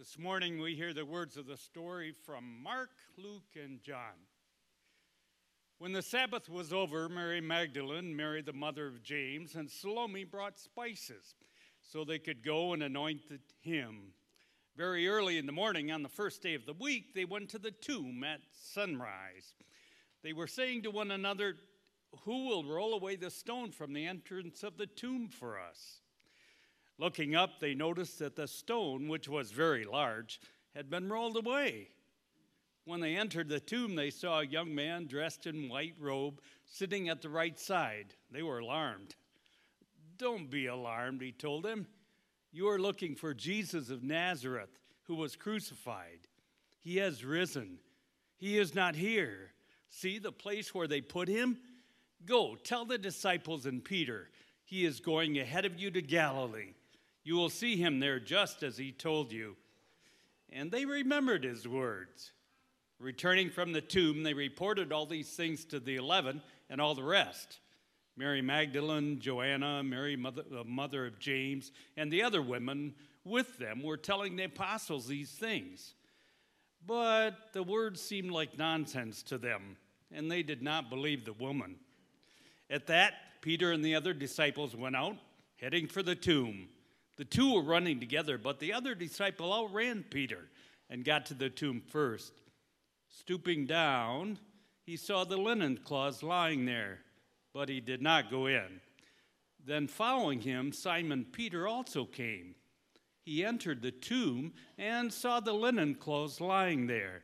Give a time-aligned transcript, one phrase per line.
[0.00, 4.16] This morning we hear the words of the story from Mark, Luke, and John.
[5.76, 10.58] When the Sabbath was over, Mary Magdalene, Mary the mother of James, and Salome brought
[10.58, 11.34] spices
[11.82, 13.20] so they could go and anoint
[13.60, 14.14] him.
[14.74, 17.58] Very early in the morning, on the first day of the week, they went to
[17.58, 19.52] the tomb at sunrise.
[20.22, 21.56] They were saying to one another,
[22.24, 25.99] Who will roll away the stone from the entrance of the tomb for us?
[27.00, 30.38] Looking up, they noticed that the stone, which was very large,
[30.76, 31.88] had been rolled away.
[32.84, 37.08] When they entered the tomb, they saw a young man dressed in white robe sitting
[37.08, 38.14] at the right side.
[38.30, 39.14] They were alarmed.
[40.18, 41.86] Don't be alarmed, he told them.
[42.52, 46.28] You are looking for Jesus of Nazareth, who was crucified.
[46.80, 47.78] He has risen.
[48.36, 49.52] He is not here.
[49.88, 51.56] See the place where they put him?
[52.26, 54.28] Go, tell the disciples and Peter,
[54.64, 56.74] he is going ahead of you to Galilee.
[57.30, 59.54] You will see him there just as he told you.
[60.52, 62.32] And they remembered his words.
[62.98, 67.04] Returning from the tomb, they reported all these things to the eleven and all the
[67.04, 67.60] rest.
[68.16, 73.80] Mary Magdalene, Joanna, Mary, mother, the mother of James, and the other women with them
[73.84, 75.94] were telling the apostles these things.
[76.84, 79.76] But the words seemed like nonsense to them,
[80.10, 81.76] and they did not believe the woman.
[82.68, 85.16] At that, Peter and the other disciples went out,
[85.60, 86.70] heading for the tomb.
[87.20, 90.48] The two were running together, but the other disciple outran Peter
[90.88, 92.32] and got to the tomb first.
[93.10, 94.38] Stooping down,
[94.86, 97.00] he saw the linen cloths lying there,
[97.52, 98.80] but he did not go in.
[99.62, 102.54] Then, following him, Simon Peter also came.
[103.26, 107.20] He entered the tomb and saw the linen clothes lying there.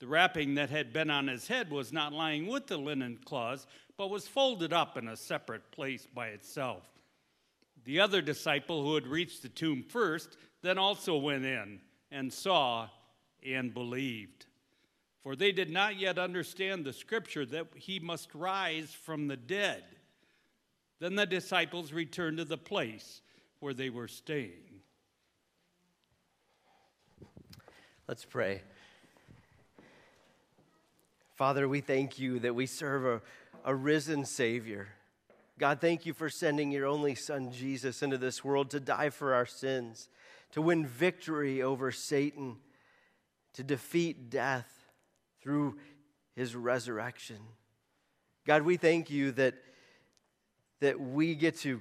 [0.00, 3.66] The wrapping that had been on his head was not lying with the linen cloths,
[3.96, 6.91] but was folded up in a separate place by itself.
[7.84, 11.80] The other disciple who had reached the tomb first then also went in
[12.10, 12.88] and saw
[13.44, 14.46] and believed.
[15.22, 19.82] For they did not yet understand the scripture that he must rise from the dead.
[21.00, 23.22] Then the disciples returned to the place
[23.60, 24.80] where they were staying.
[28.08, 28.62] Let's pray.
[31.34, 33.22] Father, we thank you that we serve a,
[33.64, 34.88] a risen Savior
[35.62, 39.32] God, thank you for sending your only Son, Jesus, into this world to die for
[39.32, 40.08] our sins,
[40.50, 42.56] to win victory over Satan,
[43.52, 44.66] to defeat death
[45.40, 45.78] through
[46.34, 47.36] his resurrection.
[48.44, 49.54] God, we thank you that,
[50.80, 51.80] that we get to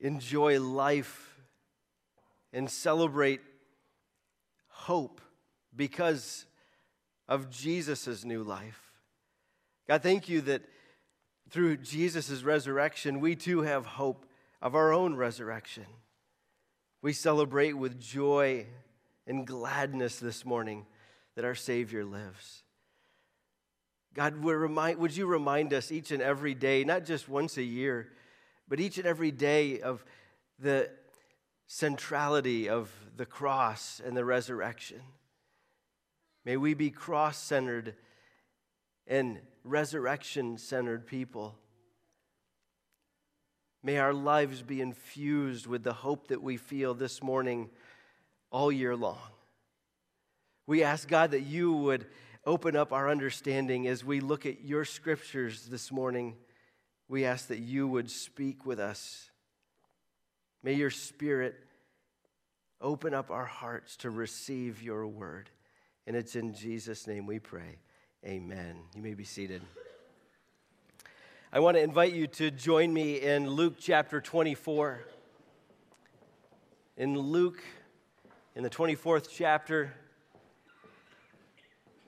[0.00, 1.38] enjoy life
[2.52, 3.42] and celebrate
[4.66, 5.20] hope
[5.76, 6.46] because
[7.28, 8.80] of Jesus' new life.
[9.86, 10.62] God, thank you that
[11.50, 14.26] through Jesus' resurrection, we too have hope
[14.62, 15.86] of our own resurrection.
[17.02, 18.66] We celebrate with joy
[19.26, 20.86] and gladness this morning
[21.36, 22.62] that our Savior lives.
[24.14, 28.08] God, would you remind us each and every day, not just once a year,
[28.68, 30.04] but each and every day of
[30.58, 30.88] the
[31.66, 35.00] centrality of the cross and the resurrection?
[36.44, 37.96] May we be cross centered
[39.06, 41.56] and resurrection centered people.
[43.82, 47.70] May our lives be infused with the hope that we feel this morning
[48.50, 49.18] all year long.
[50.66, 52.06] We ask God that you would
[52.46, 56.36] open up our understanding as we look at your scriptures this morning.
[57.08, 59.30] We ask that you would speak with us.
[60.62, 61.56] May your spirit
[62.80, 65.50] open up our hearts to receive your word.
[66.06, 67.78] And it's in Jesus' name we pray.
[68.26, 68.76] Amen.
[68.96, 69.60] You may be seated.
[71.52, 75.02] I want to invite you to join me in Luke chapter 24.
[76.96, 77.62] In Luke,
[78.54, 79.92] in the 24th chapter,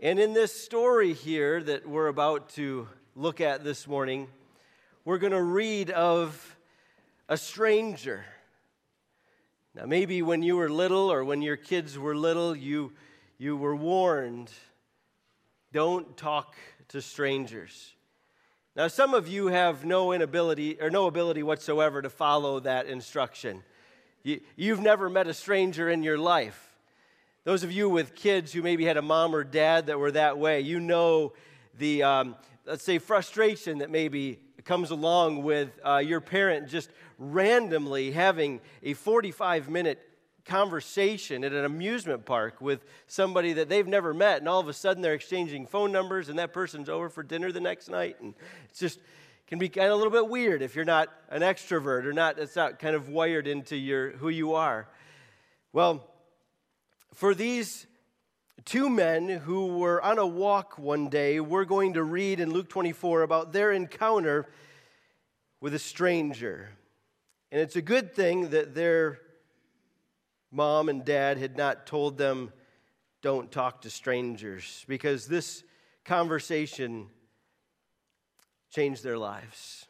[0.00, 4.28] and in this story here that we're about to look at this morning,
[5.04, 6.56] we're going to read of
[7.28, 8.24] a stranger.
[9.74, 12.94] Now, maybe when you were little or when your kids were little, you,
[13.36, 14.50] you were warned
[15.72, 16.54] don't talk
[16.88, 17.94] to strangers.
[18.76, 23.62] Now, some of you have no inability or no ability whatsoever to follow that instruction.
[24.22, 26.76] You, you've never met a stranger in your life.
[27.44, 30.36] Those of you with kids who maybe had a mom or dad that were that
[30.36, 31.32] way, you know
[31.78, 32.36] the, um,
[32.66, 38.94] let's say, frustration that maybe comes along with uh, your parent just randomly having a
[38.94, 40.00] 45 minute
[40.46, 44.72] conversation at an amusement park with somebody that they've never met, and all of a
[44.72, 48.34] sudden they're exchanging phone numbers, and that person's over for dinner the next night, and
[48.70, 48.98] it's just
[49.46, 52.38] can be kind of a little bit weird if you're not an extrovert or not.
[52.38, 54.88] It's not kind of wired into your who you are.
[55.72, 56.04] Well,
[57.14, 57.86] for these
[58.64, 62.68] two men who were on a walk one day, we're going to read in Luke
[62.68, 64.48] 24 about their encounter
[65.60, 66.70] with a stranger.
[67.52, 69.20] And it's a good thing that their
[70.56, 72.50] mom and dad had not told them,
[73.20, 75.62] don't talk to strangers, because this
[76.06, 77.08] conversation
[78.70, 79.84] changed their lives.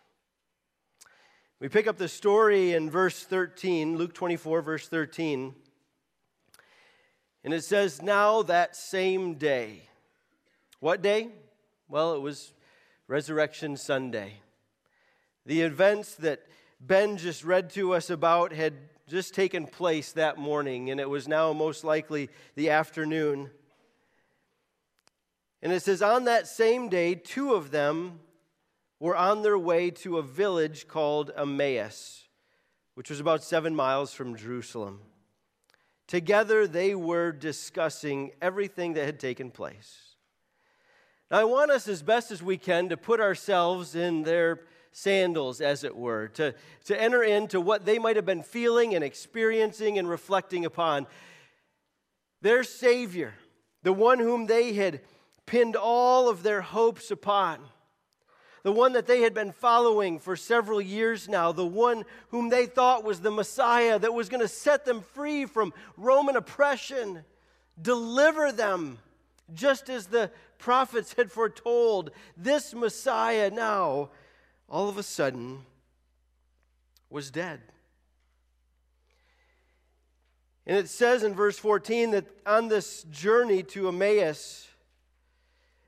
[1.61, 5.55] We pick up the story in verse 13, Luke 24, verse 13.
[7.45, 9.83] And it says, Now that same day.
[10.81, 11.29] What day?
[11.89, 12.53] Well, it was
[13.07, 14.41] Resurrection Sunday.
[15.47, 16.41] The events that
[16.81, 18.75] Ben just read to us about had
[19.09, 23.51] just taken place that morning, and it was now most likely the afternoon.
[25.63, 28.21] And it says, On that same day, two of them
[28.99, 32.25] were on their way to a village called Emmaus,
[32.95, 35.01] which was about seven miles from Jerusalem.
[36.09, 40.15] Together, they were discussing everything that had taken place.
[41.31, 44.61] Now, I want us as best as we can to put ourselves in their
[44.97, 46.55] sandals, as it were, to,
[46.87, 51.07] to enter into what they might have been feeling and experiencing and reflecting upon.
[52.41, 53.35] Their Savior,
[53.83, 55.03] the one whom they had
[55.45, 57.59] pinned all of their hopes upon,
[58.63, 62.65] the one that they had been following for several years now, the one whom they
[62.65, 67.23] thought was the Messiah that was going to set them free from Roman oppression,
[67.81, 68.99] deliver them,
[69.53, 72.13] just as the prophets had foretold.
[72.35, 74.09] This Messiah now,
[74.69, 75.65] all of a sudden,
[77.11, 77.61] was dead.
[80.67, 84.69] And it says in verse 14 that on this journey to Emmaus,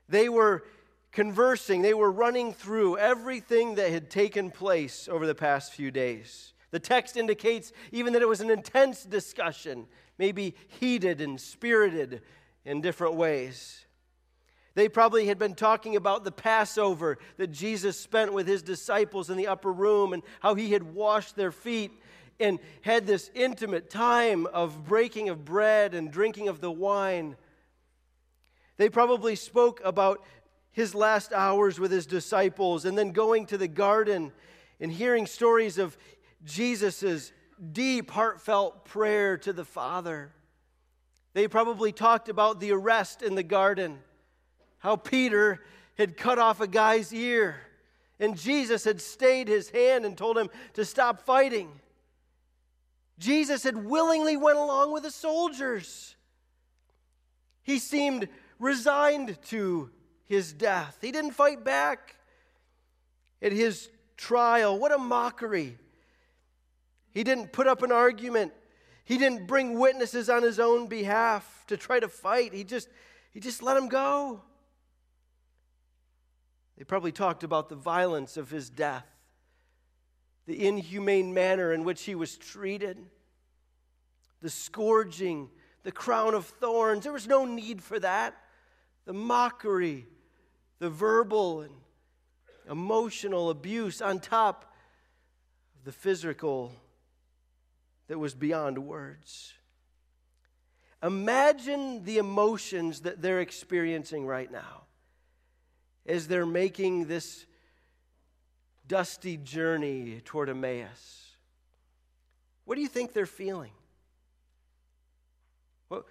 [0.07, 0.63] they were
[1.11, 6.53] conversing, they were running through everything that had taken place over the past few days.
[6.71, 9.87] The text indicates even that it was an intense discussion,
[10.17, 12.21] maybe heated and spirited
[12.63, 13.85] in different ways.
[14.75, 19.37] They probably had been talking about the Passover that Jesus spent with his disciples in
[19.37, 21.91] the upper room and how he had washed their feet
[22.39, 27.35] and had this intimate time of breaking of bread and drinking of the wine.
[28.77, 30.23] They probably spoke about
[30.71, 34.31] his last hours with his disciples and then going to the garden
[34.79, 35.97] and hearing stories of
[36.45, 37.33] Jesus'
[37.73, 40.31] deep, heartfelt prayer to the Father.
[41.33, 43.99] They probably talked about the arrest in the garden,
[44.79, 45.61] how Peter
[45.97, 47.59] had cut off a guy's ear,
[48.19, 51.69] and Jesus had stayed his hand and told him to stop fighting.
[53.17, 56.15] Jesus had willingly went along with the soldiers.
[57.63, 59.89] He seemed resigned to
[60.25, 60.97] his death.
[61.01, 62.15] He didn't fight back
[63.41, 64.77] at his trial.
[64.77, 65.77] What a mockery.
[67.11, 68.53] He didn't put up an argument.
[69.03, 72.53] He didn't bring witnesses on his own behalf to try to fight.
[72.53, 72.87] He just
[73.31, 74.41] he just let him go.
[76.79, 79.05] They probably talked about the violence of his death,
[80.47, 82.97] the inhumane manner in which he was treated,
[84.41, 85.49] the scourging,
[85.83, 87.03] the crown of thorns.
[87.03, 88.33] There was no need for that.
[89.03, 90.07] The mockery,
[90.79, 91.73] the verbal and
[92.69, 94.73] emotional abuse on top
[95.75, 96.71] of the physical
[98.07, 99.53] that was beyond words.
[101.03, 104.83] Imagine the emotions that they're experiencing right now
[106.05, 107.45] as they're making this
[108.87, 111.35] dusty journey toward Emmaus.
[112.65, 113.71] What do you think they're feeling?
[115.87, 116.05] What,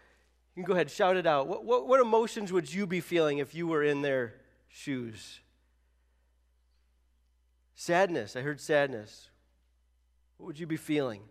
[0.54, 1.46] you can go ahead, shout it out.
[1.46, 4.34] What, what, what emotions would you be feeling if you were in their
[4.68, 5.40] shoes?
[7.74, 8.34] Sadness.
[8.34, 9.30] I heard sadness.
[10.36, 11.22] What would you be feeling?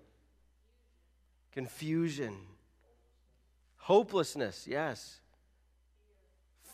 [1.51, 2.35] Confusion.
[3.77, 5.19] Hopelessness, yes.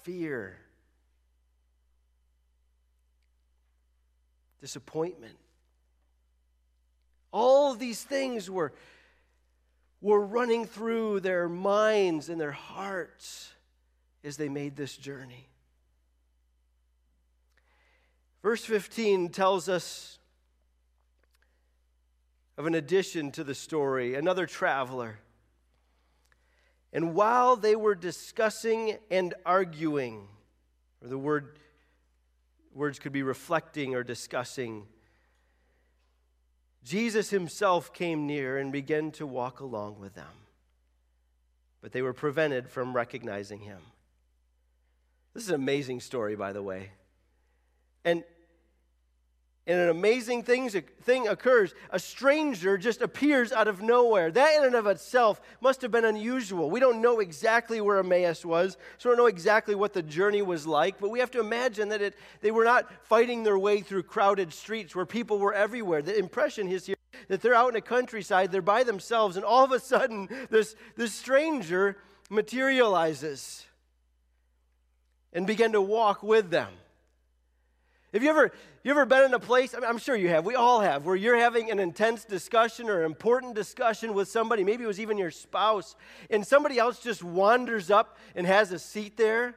[0.03, 0.57] Fear.
[4.63, 5.36] Disappointment.
[7.34, 8.72] All these things were
[10.00, 13.51] were running through their minds and their hearts
[14.24, 15.50] as they made this journey.
[18.41, 20.17] Verse 15 tells us
[22.58, 25.20] of an addition to the story, another traveler.
[26.93, 30.29] And while they were discussing and arguing,
[31.01, 31.60] or the word,
[32.75, 34.88] words could be reflecting or discussing,
[36.84, 40.25] Jesus himself came near and began to walk along with them.
[41.82, 43.80] But they were prevented from recognizing him.
[45.34, 46.92] This is an amazing story, by the way.
[48.06, 48.24] And
[49.65, 51.74] and an amazing things, thing occurs.
[51.91, 54.29] A stranger just appears out of nowhere.
[54.29, 56.70] That, in and of itself, must have been unusual.
[56.70, 60.41] We don't know exactly where Emmaus was, so we don't know exactly what the journey
[60.41, 63.79] was like, but we have to imagine that it, they were not fighting their way
[63.79, 66.01] through crowded streets where people were everywhere.
[66.01, 66.98] The impression is here
[67.29, 70.75] that they're out in the countryside, they're by themselves, and all of a sudden, this,
[70.98, 71.98] this stranger
[72.29, 73.65] materializes
[75.32, 76.74] and began to walk with them.
[78.13, 78.51] Have you ever,
[78.84, 81.36] you ever been in a place, I'm sure you have, we all have, where you're
[81.36, 85.32] having an intense discussion or an important discussion with somebody, maybe it was even your
[85.32, 85.96] spouse,
[86.29, 89.55] and somebody else just wanders up and has a seat there?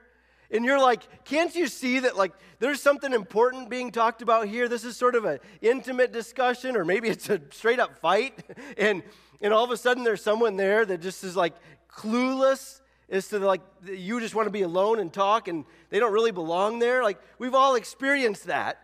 [0.50, 4.68] And you're like, can't you see that like there's something important being talked about here?
[4.68, 8.42] This is sort of an intimate discussion, or maybe it's a straight up fight,
[8.78, 9.02] and
[9.42, 11.54] and all of a sudden there's someone there that just is like
[11.90, 16.12] clueless is to like you just want to be alone and talk and they don't
[16.12, 17.02] really belong there.
[17.02, 18.82] Like we've all experienced that.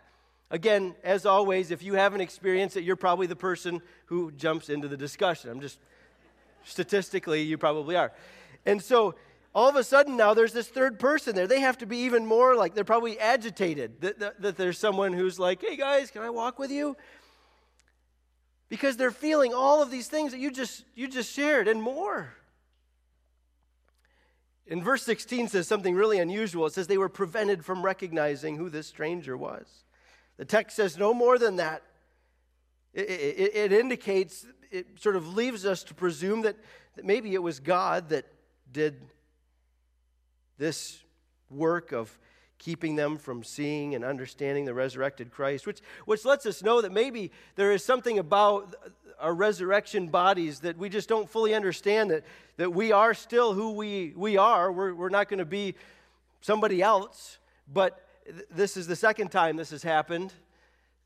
[0.50, 4.87] Again as always if you haven't experienced it you're probably the person who jumps into
[4.87, 5.50] the discussion.
[5.50, 5.79] I'm just
[6.64, 8.12] statistically you probably are.
[8.64, 9.14] And so
[9.55, 11.47] all of a sudden now there's this third person there.
[11.47, 15.12] They have to be even more like they're probably agitated that, that, that there's someone
[15.12, 16.97] who's like hey guys can i walk with you?
[18.69, 22.35] Because they're feeling all of these things that you just you just shared and more
[24.73, 26.64] in verse 16 says something really unusual.
[26.64, 29.67] It says they were prevented from recognizing who this stranger was.
[30.38, 31.83] The text says no more than that.
[32.95, 36.57] It, it, it indicates, it sort of leaves us to presume that,
[36.97, 38.25] that maybe it was God that
[38.73, 39.02] did
[40.57, 41.02] this
[41.50, 42.19] work of
[42.62, 46.92] keeping them from seeing and understanding the resurrected Christ, which, which lets us know that
[46.92, 48.75] maybe there is something about
[49.19, 52.25] our resurrection bodies that we just don't fully understand that,
[52.57, 54.71] that we are still who we, we are.
[54.71, 55.75] We're, we're not going to be
[56.40, 57.38] somebody else.
[57.73, 60.33] But th- this is the second time this has happened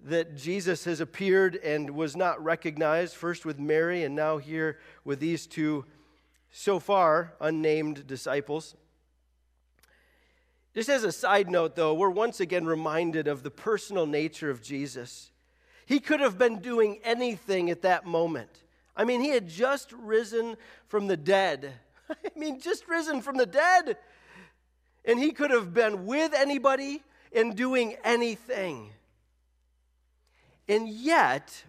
[0.04, 5.20] that Jesus has appeared and was not recognized, first with Mary and now here with
[5.20, 5.86] these two
[6.50, 8.76] so far unnamed disciples.
[10.76, 14.60] Just as a side note, though, we're once again reminded of the personal nature of
[14.60, 15.30] Jesus.
[15.86, 18.50] He could have been doing anything at that moment.
[18.94, 21.72] I mean, he had just risen from the dead.
[22.10, 23.96] I mean, just risen from the dead.
[25.06, 27.02] And he could have been with anybody
[27.34, 28.90] and doing anything.
[30.68, 31.64] And yet,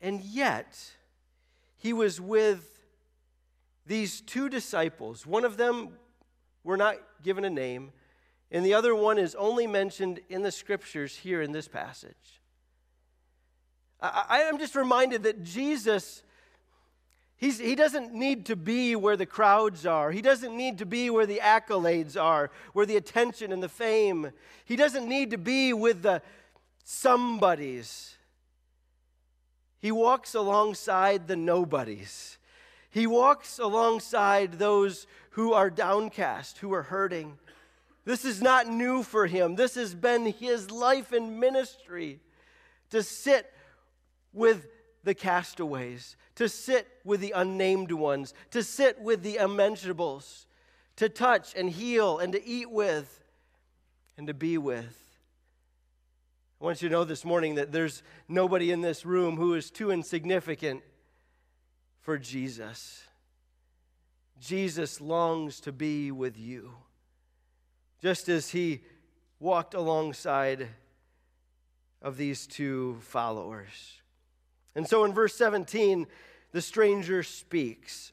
[0.00, 0.76] and yet,
[1.76, 2.80] he was with
[3.86, 5.24] these two disciples.
[5.24, 5.90] One of them,
[6.64, 7.92] we're not given a name,
[8.50, 12.40] and the other one is only mentioned in the scriptures here in this passage.
[14.00, 16.22] I, am just reminded that Jesus,
[17.36, 20.12] he's, he doesn't need to be where the crowds are.
[20.12, 24.30] He doesn't need to be where the accolades are, where the attention and the fame.
[24.64, 26.22] He doesn't need to be with the
[26.84, 28.16] somebodies.
[29.80, 32.37] He walks alongside the nobodies.
[32.90, 37.38] He walks alongside those who are downcast, who are hurting.
[38.04, 39.56] This is not new for him.
[39.56, 42.20] This has been his life and ministry
[42.90, 43.52] to sit
[44.32, 44.66] with
[45.04, 50.46] the castaways, to sit with the unnamed ones, to sit with the unmentionables,
[50.96, 53.22] to touch and heal and to eat with
[54.16, 54.96] and to be with.
[56.60, 59.70] I want you to know this morning that there's nobody in this room who is
[59.70, 60.82] too insignificant
[62.08, 63.02] for Jesus.
[64.40, 66.72] Jesus longs to be with you,
[68.00, 68.80] just as he
[69.40, 70.68] walked alongside
[72.00, 74.00] of these two followers.
[74.74, 76.06] And so in verse 17,
[76.52, 78.12] the stranger speaks.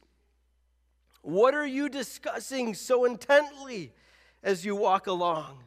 [1.21, 3.93] What are you discussing so intently
[4.43, 5.59] as you walk along?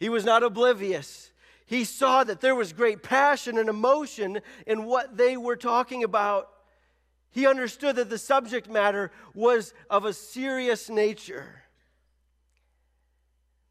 [0.00, 1.30] He was not oblivious.
[1.64, 6.50] He saw that there was great passion and emotion in what they were talking about.
[7.30, 11.62] He understood that the subject matter was of a serious nature.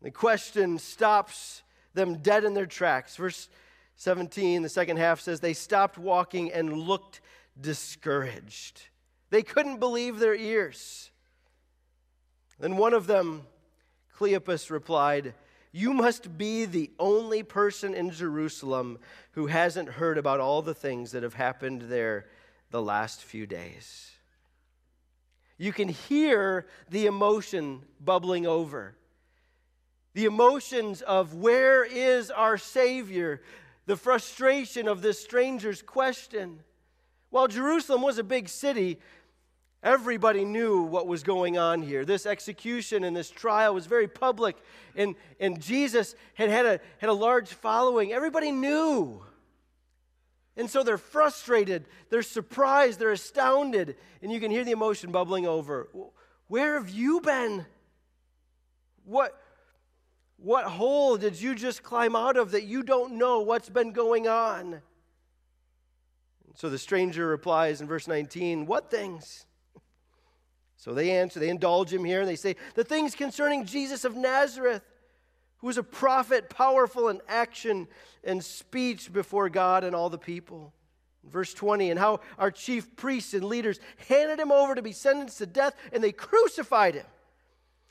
[0.01, 3.15] The question stops them dead in their tracks.
[3.15, 3.49] Verse
[3.95, 7.21] 17, the second half says, They stopped walking and looked
[7.59, 8.83] discouraged.
[9.31, 11.09] They couldn't believe their ears.
[12.59, 13.43] Then one of them,
[14.17, 15.33] Cleopas, replied,
[15.71, 18.99] You must be the only person in Jerusalem
[19.31, 22.27] who hasn't heard about all the things that have happened there
[22.71, 24.11] the last few days.
[25.57, 28.95] You can hear the emotion bubbling over.
[30.13, 33.41] The emotions of where is our Savior?
[33.87, 36.59] the frustration of this stranger's question.
[37.31, 38.99] While Jerusalem was a big city,
[39.83, 42.03] Everybody knew what was going on here.
[42.03, 44.57] This execution and this trial was very public,
[44.95, 48.11] and, and Jesus had had a, had a large following.
[48.11, 49.21] Everybody knew.
[50.57, 55.45] And so they're frustrated, they're surprised, they're astounded, and you can hear the emotion bubbling
[55.45, 55.87] over.
[56.47, 57.65] Where have you been?
[59.05, 59.39] What,
[60.37, 64.27] what hole did you just climb out of that you don't know what's been going
[64.27, 64.81] on?
[66.55, 69.45] So the stranger replies in verse 19, What things?
[70.75, 74.15] So they answer, they indulge him here, and they say, The things concerning Jesus of
[74.15, 74.81] Nazareth,
[75.59, 77.87] who was a prophet, powerful in action
[78.23, 80.73] and speech before God and all the people.
[81.23, 85.39] Verse 20, and how our chief priests and leaders handed him over to be sentenced
[85.39, 87.05] to death, and they crucified him.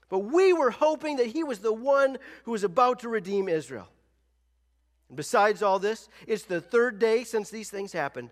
[0.09, 3.89] But we were hoping that he was the one who was about to redeem Israel.
[5.09, 8.31] And besides all this, it's the third day since these things happened.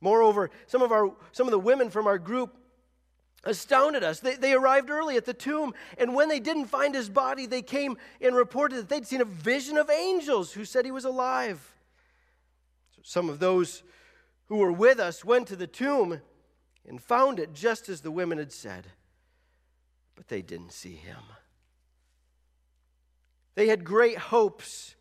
[0.00, 2.56] Moreover, some of, our, some of the women from our group
[3.44, 4.20] astounded us.
[4.20, 7.62] They, they arrived early at the tomb, and when they didn't find his body, they
[7.62, 11.72] came and reported that they'd seen a vision of angels who said he was alive.
[12.96, 13.82] So some of those
[14.46, 16.20] who were with us went to the tomb
[16.86, 18.86] and found it just as the women had said,
[20.14, 21.22] but they didn't see him.
[23.54, 24.96] They had great hopes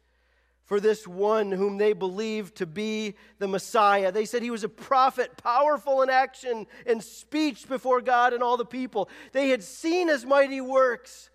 [0.73, 4.11] for this one whom they believed to be the Messiah.
[4.11, 8.57] They said he was a prophet, powerful in action and speech before God and all
[8.57, 9.07] the people.
[9.33, 11.29] They had seen his mighty works.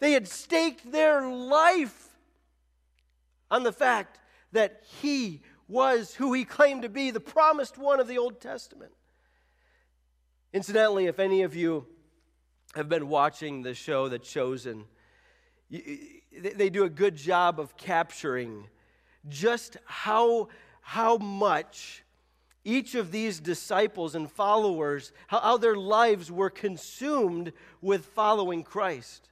[0.00, 2.08] They had staked their life
[3.52, 4.18] on the fact
[4.50, 8.90] that he was who he claimed to be, the promised one of the Old Testament.
[10.52, 11.86] Incidentally, if any of you
[12.74, 14.86] have been watching the show The Chosen,
[16.40, 18.68] they do a good job of capturing
[19.28, 20.48] just how,
[20.80, 22.04] how much
[22.64, 29.30] each of these disciples and followers, how, how their lives were consumed with following Christ.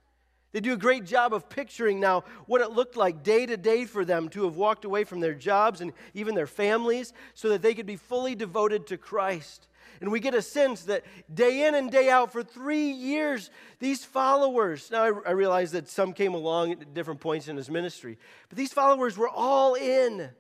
[0.52, 3.86] They do a great job of picturing now what it looked like day to day
[3.86, 7.60] for them to have walked away from their jobs and even their families so that
[7.60, 9.66] they could be fully devoted to Christ.
[10.00, 14.04] And we get a sense that day in and day out for three years, these
[14.04, 18.18] followers, now I, I realize that some came along at different points in his ministry,
[18.48, 20.30] but these followers were all in.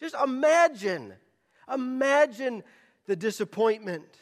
[0.00, 1.14] Just imagine,
[1.68, 2.62] imagine
[3.06, 4.18] the disappointment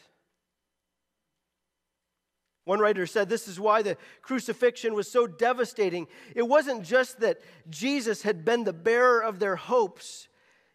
[2.63, 6.07] one writer said this is why the crucifixion was so devastating.
[6.35, 10.27] It wasn't just that Jesus had been the bearer of their hopes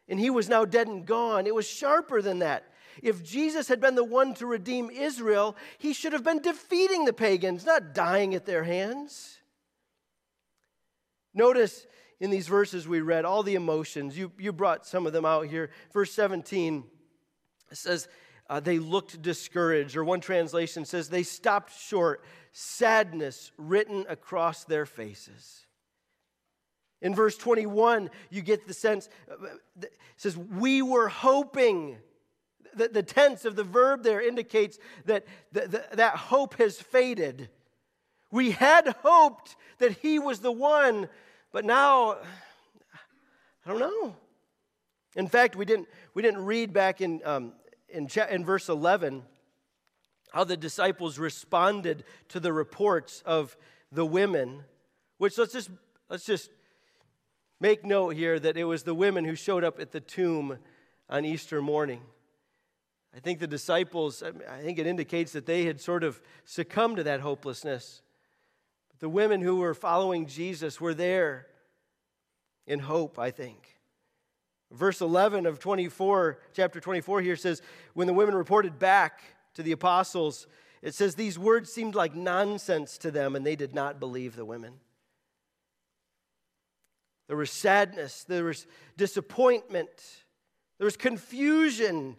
[0.09, 2.71] and he was now dead and gone, it was sharper than that.
[3.03, 7.13] If Jesus had been the one to redeem Israel, he should have been defeating the
[7.13, 9.39] pagans, not dying at their hands.
[11.35, 11.87] Notice
[12.21, 14.17] in these verses we read all the emotions.
[14.17, 15.71] You, you brought some of them out here.
[15.93, 16.85] Verse 17
[17.73, 18.09] says,
[18.49, 24.87] uh, they looked discouraged, or one translation says they stopped short, sadness written across their
[24.87, 25.67] faces.
[27.03, 29.47] In verse 21, you get the sense, uh,
[29.83, 31.99] it says, We were hoping.
[32.77, 37.49] The, the tense of the verb there indicates that the, the, that hope has faded.
[38.31, 41.09] We had hoped that he was the one,
[41.53, 42.17] but now,
[43.65, 44.15] I don't know.
[45.15, 47.53] In fact, we didn't, we didn't read back in um,
[47.89, 49.23] in, in verse 11
[50.33, 53.57] how the disciples responded to the reports of
[53.91, 54.65] the women,
[55.19, 55.71] which let's just,
[56.11, 56.51] let's just
[57.61, 60.59] make note here that it was the women who showed up at the tomb
[61.09, 62.03] on Easter morning.
[63.17, 67.05] I think the disciples, I think it indicates that they had sort of succumbed to
[67.05, 68.03] that hopelessness.
[68.91, 71.47] But the women who were following Jesus were there
[72.67, 73.79] in hope, I think.
[74.71, 77.63] Verse 11 of 24, chapter 24 here says,
[77.95, 79.23] When the women reported back
[79.55, 80.47] to the apostles,
[80.83, 84.45] it says, These words seemed like nonsense to them, and they did not believe the
[84.45, 84.75] women.
[87.29, 88.67] There was sadness, there was
[88.99, 89.89] disappointment,
[90.79, 92.17] there was confusion.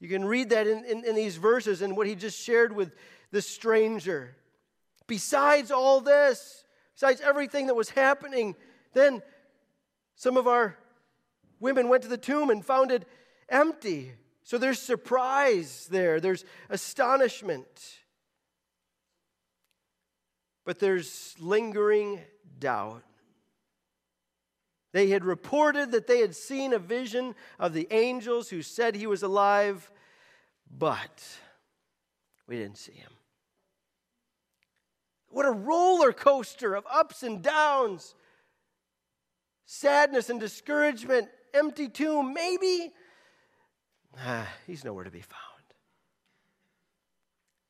[0.00, 2.94] You can read that in, in, in these verses and what he just shared with
[3.30, 4.34] the stranger.
[5.06, 8.56] Besides all this, besides everything that was happening,
[8.94, 9.22] then
[10.16, 10.76] some of our
[11.60, 13.06] women went to the tomb and found it
[13.48, 14.12] empty.
[14.42, 17.98] So there's surprise there, there's astonishment.
[20.64, 22.20] But there's lingering
[22.58, 23.02] doubt.
[24.92, 29.06] They had reported that they had seen a vision of the angels who said he
[29.06, 29.90] was alive,
[30.70, 31.22] but
[32.46, 33.12] we didn't see him.
[35.28, 38.16] What a roller coaster of ups and downs,
[39.64, 42.92] sadness and discouragement, empty tomb, maybe.
[44.18, 45.38] Ah, he's nowhere to be found.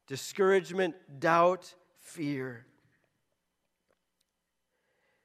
[0.06, 2.66] discouragement, doubt, fear.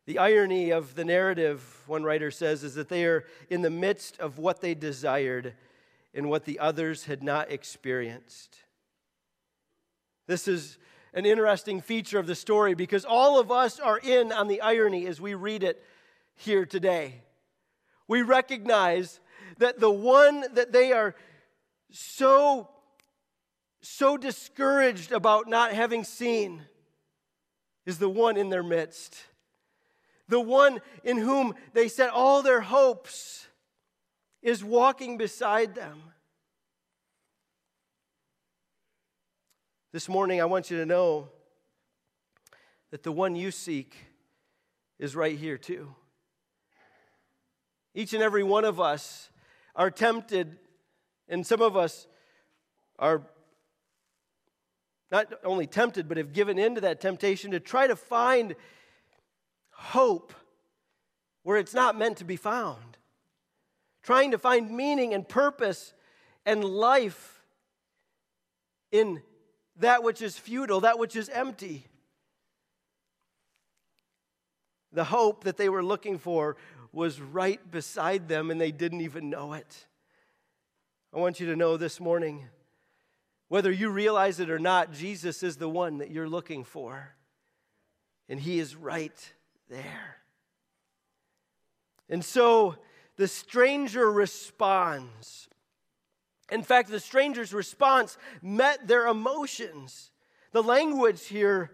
[0.06, 4.20] The irony of the narrative, one writer says, is that they are in the midst
[4.20, 5.56] of what they desired
[6.14, 8.58] and what the others had not experienced.
[10.28, 10.78] This is
[11.14, 15.08] an interesting feature of the story because all of us are in on the irony
[15.08, 15.84] as we read it
[16.36, 17.22] here today.
[18.08, 19.20] We recognize
[19.58, 21.16] that the one that they are
[21.92, 22.70] so
[23.82, 26.64] so discouraged about not having seen
[27.86, 29.16] is the one in their midst
[30.28, 33.48] the one in whom they set all their hopes,
[34.42, 36.02] is walking beside them.
[39.92, 41.30] This morning, I want you to know
[42.92, 43.96] that the one you seek
[45.00, 45.96] is right here, too.
[47.96, 49.30] Each and every one of us
[49.76, 50.58] are tempted,
[51.28, 52.08] and some of us
[53.00, 53.24] are
[55.12, 58.56] not only tempted, but have given in to that temptation to try to find
[59.86, 60.34] hope
[61.44, 62.98] where it's not meant to be found.
[64.02, 65.94] Trying to find meaning and purpose
[66.46, 67.44] and life
[68.92, 69.22] in
[69.78, 71.86] that which is futile, that which is empty.
[74.92, 76.58] The hope that they were looking for
[76.92, 79.86] was right beside them and they didn't even know it.
[81.14, 82.48] I want you to know this morning
[83.50, 87.16] whether you realize it or not, Jesus is the one that you're looking for.
[88.28, 89.34] And He is right
[89.70, 90.18] there.
[92.10, 92.76] And so
[93.18, 95.48] the stranger responds.
[96.52, 100.12] In fact, the stranger's response met their emotions.
[100.52, 101.72] The language here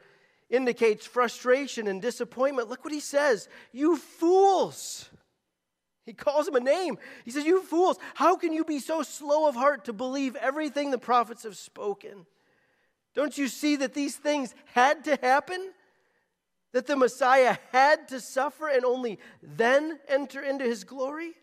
[0.50, 2.70] indicates frustration and disappointment.
[2.70, 5.10] Look what he says You fools!
[6.04, 6.98] He calls him a name.
[7.26, 10.90] He says, You fools, how can you be so slow of heart to believe everything
[10.92, 12.26] the prophets have spoken?
[13.14, 15.72] Don't you see that these things had to happen?
[16.74, 21.34] That the Messiah had to suffer and only then enter into his glory?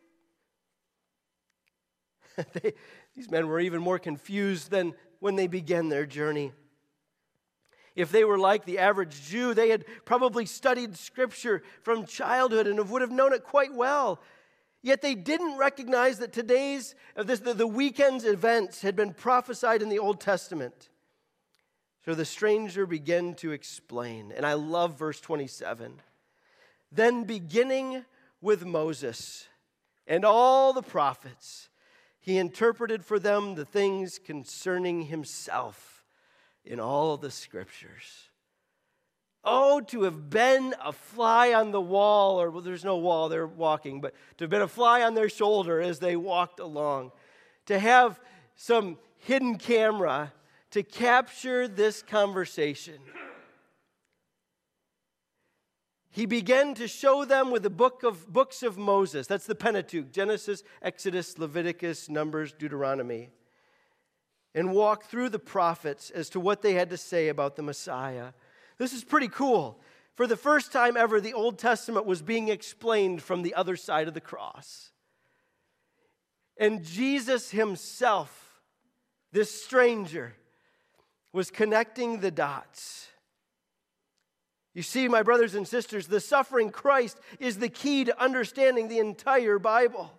[2.52, 2.72] they,
[3.14, 6.52] these men were even more confused than when they began their journey.
[7.96, 12.88] If they were like the average Jew, they had probably studied Scripture from childhood and
[12.88, 14.20] would have known it quite well.
[14.82, 20.20] Yet they didn't recognize that today's, the weekend's events had been prophesied in the Old
[20.20, 20.88] Testament.
[22.08, 26.00] So the stranger began to explain, and I love verse 27.
[26.90, 28.06] Then, beginning
[28.40, 29.46] with Moses
[30.06, 31.68] and all the prophets,
[32.18, 36.02] he interpreted for them the things concerning himself
[36.64, 38.30] in all the scriptures.
[39.44, 43.46] Oh, to have been a fly on the wall, or well, there's no wall, they're
[43.46, 47.12] walking, but to have been a fly on their shoulder as they walked along.
[47.66, 48.18] To have
[48.56, 50.32] some hidden camera
[50.70, 52.98] to capture this conversation.
[56.10, 59.26] He began to show them with the book of books of Moses.
[59.26, 63.30] That's the Pentateuch Genesis, Exodus, Leviticus, Numbers, Deuteronomy.
[64.54, 68.32] And walk through the prophets as to what they had to say about the Messiah.
[68.78, 69.80] This is pretty cool.
[70.16, 74.08] For the first time ever, the Old Testament was being explained from the other side
[74.08, 74.90] of the cross.
[76.56, 78.60] And Jesus himself,
[79.30, 80.34] this stranger,
[81.32, 83.08] was connecting the dots.
[84.74, 88.98] You see, my brothers and sisters, the suffering Christ is the key to understanding the
[88.98, 90.12] entire Bible.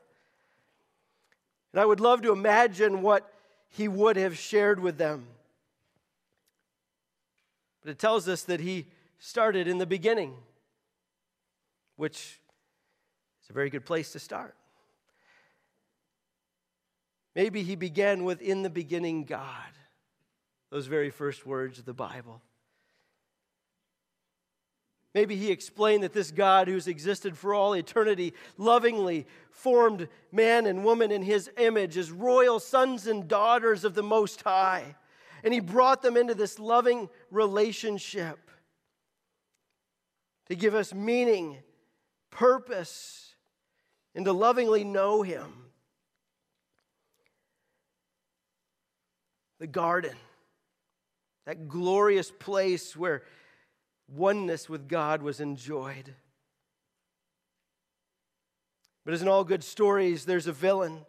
[1.72, 3.32] And I would love to imagine what
[3.70, 5.28] he would have shared with them.
[7.82, 8.88] But it tells us that he
[9.20, 10.36] started in the beginning,
[11.96, 12.40] which
[13.44, 14.56] is a very good place to start.
[17.36, 19.72] Maybe he began with, In the beginning, God
[20.72, 22.42] those very first words of the Bible.
[25.16, 30.86] Maybe he explained that this God who's existed for all eternity lovingly formed man and
[30.86, 34.96] woman in his image as royal sons and daughters of the Most High.
[35.44, 38.38] And he brought them into this loving relationship
[40.48, 41.58] to give us meaning,
[42.30, 43.34] purpose,
[44.14, 45.52] and to lovingly know him.
[49.60, 50.16] The garden
[51.50, 53.24] that glorious place where
[54.08, 56.14] oneness with God was enjoyed.
[59.04, 61.08] But as in all good stories, there's a villain.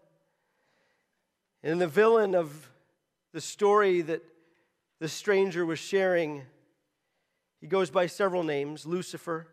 [1.63, 2.71] And the villain of
[3.35, 4.23] the story that
[4.99, 6.45] the stranger was sharing,
[7.61, 9.47] he goes by several names Lucifer,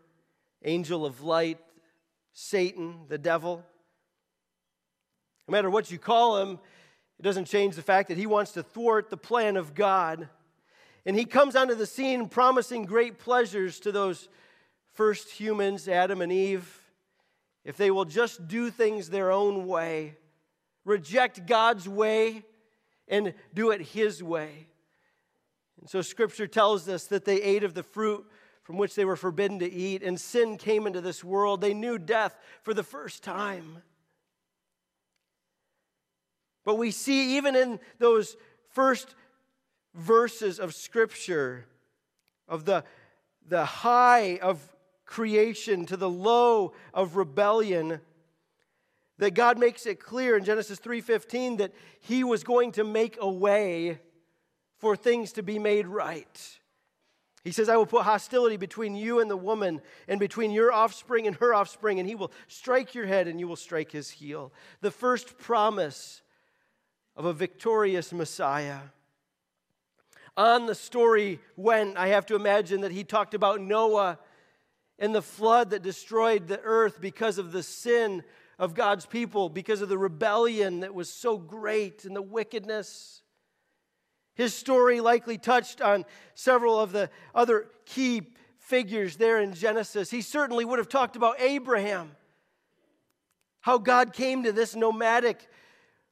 [0.64, 1.58] angel of light,
[2.32, 3.62] Satan, the devil.
[5.46, 6.58] No matter what you call him,
[7.18, 10.30] it doesn't change the fact that he wants to thwart the plan of God
[11.08, 14.28] And he comes onto the scene promising great pleasures to those
[14.92, 16.82] first humans, Adam and Eve,
[17.64, 20.18] if they will just do things their own way,
[20.84, 22.44] reject God's way,
[23.08, 24.66] and do it his way.
[25.80, 28.26] And so scripture tells us that they ate of the fruit
[28.62, 31.62] from which they were forbidden to eat, and sin came into this world.
[31.62, 33.78] They knew death for the first time.
[36.66, 38.36] But we see, even in those
[38.72, 39.14] first
[39.98, 41.66] verses of Scripture,
[42.48, 42.84] of the,
[43.46, 44.60] the high of
[45.04, 48.00] creation to the low of rebellion,
[49.18, 53.28] that God makes it clear in Genesis 3:15 that he was going to make a
[53.28, 53.98] way
[54.78, 56.58] for things to be made right.
[57.42, 61.26] He says, I will put hostility between you and the woman, and between your offspring
[61.26, 64.52] and her offspring, and he will strike your head and you will strike his heel.
[64.80, 66.22] The first promise
[67.16, 68.80] of a victorious Messiah.
[70.38, 74.20] On the story went, I have to imagine that he talked about Noah
[74.96, 78.22] and the flood that destroyed the earth because of the sin
[78.56, 83.22] of God's people, because of the rebellion that was so great and the wickedness.
[84.36, 86.04] His story likely touched on
[86.36, 88.22] several of the other key
[88.60, 90.08] figures there in Genesis.
[90.08, 92.12] He certainly would have talked about Abraham,
[93.62, 95.48] how God came to this nomadic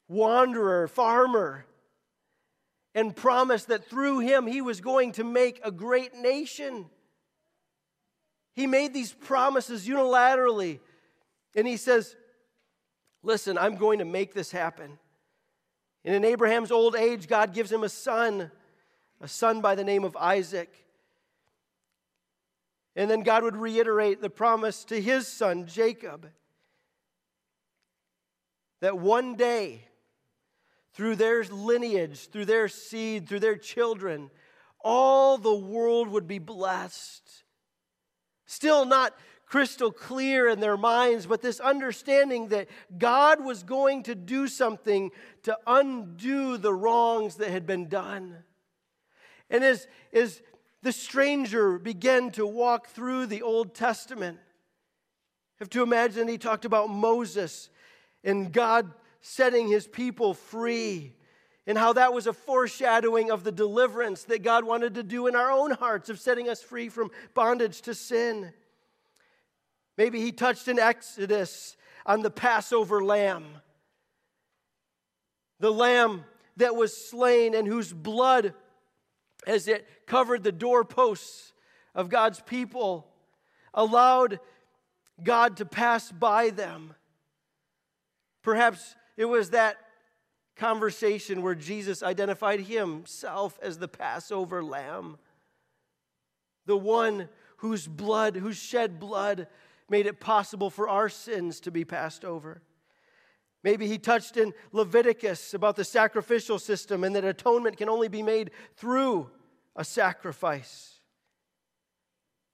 [0.08, 1.64] wanderer, farmer,
[2.96, 6.86] and promised that through him he was going to make a great nation.
[8.54, 10.80] He made these promises unilaterally,
[11.54, 12.16] and he says,
[13.22, 14.98] Listen, I'm going to make this happen.
[16.04, 18.52] And in Abraham's old age, God gives him a son,
[19.20, 20.72] a son by the name of Isaac.
[22.94, 26.30] And then God would reiterate the promise to his son, Jacob,
[28.80, 29.82] that one day,
[30.96, 34.30] through their lineage, through their seed, through their children,
[34.82, 37.44] all the world would be blessed.
[38.46, 44.14] Still not crystal clear in their minds, but this understanding that God was going to
[44.14, 45.10] do something
[45.42, 48.38] to undo the wrongs that had been done.
[49.50, 50.40] And as, as
[50.82, 54.38] the stranger began to walk through the Old Testament,
[55.58, 57.68] have to imagine he talked about Moses
[58.24, 58.90] and God
[59.28, 61.12] setting his people free
[61.66, 65.34] and how that was a foreshadowing of the deliverance that God wanted to do in
[65.34, 68.52] our own hearts of setting us free from bondage to sin.
[69.98, 73.46] Maybe he touched in Exodus on the Passover lamb.
[75.58, 76.24] The lamb
[76.56, 78.54] that was slain and whose blood,
[79.44, 81.52] as it covered the doorposts
[81.96, 83.08] of God's people,
[83.74, 84.38] allowed
[85.20, 86.94] God to pass by them.
[88.42, 89.76] Perhaps it was that
[90.56, 95.18] conversation where Jesus identified himself as the Passover lamb,
[96.64, 99.46] the one whose blood, whose shed blood
[99.88, 102.62] made it possible for our sins to be passed over.
[103.62, 108.22] Maybe he touched in Leviticus about the sacrificial system and that atonement can only be
[108.22, 109.30] made through
[109.74, 111.00] a sacrifice.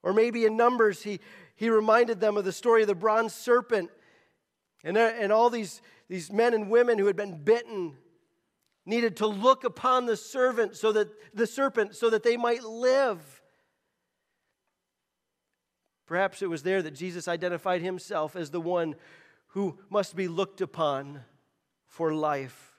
[0.01, 1.19] Or maybe in Numbers, he,
[1.55, 3.89] he reminded them of the story of the bronze serpent
[4.83, 7.95] and, uh, and all these, these men and women who had been bitten
[8.85, 13.41] needed to look upon the servant so that the serpent so that they might live.
[16.05, 18.95] Perhaps it was there that Jesus identified himself as the one
[19.47, 21.21] who must be looked upon
[21.85, 22.72] for life.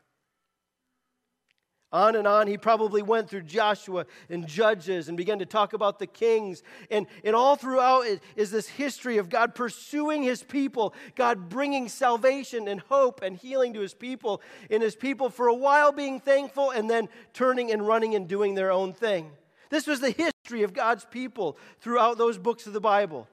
[1.94, 6.00] On and on, he probably went through Joshua and Judges and began to talk about
[6.00, 6.64] the kings.
[6.90, 8.04] And, and all throughout
[8.34, 13.74] is this history of God pursuing his people, God bringing salvation and hope and healing
[13.74, 17.86] to his people, and his people for a while being thankful and then turning and
[17.86, 19.30] running and doing their own thing.
[19.70, 23.28] This was the history of God's people throughout those books of the Bible.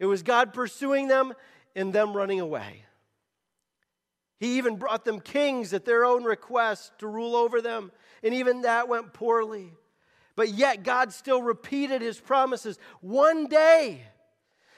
[0.00, 1.34] It was God pursuing them
[1.76, 2.84] and them running away.
[4.42, 7.92] He even brought them kings at their own request to rule over them,
[8.24, 9.72] and even that went poorly.
[10.34, 12.76] But yet, God still repeated his promises.
[13.02, 14.02] One day,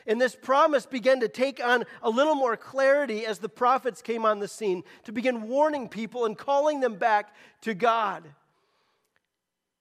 [0.07, 4.27] and this promise began to take on a little more clarity as the prophets came
[4.27, 8.23] on the scene to begin warning people and calling them back to God.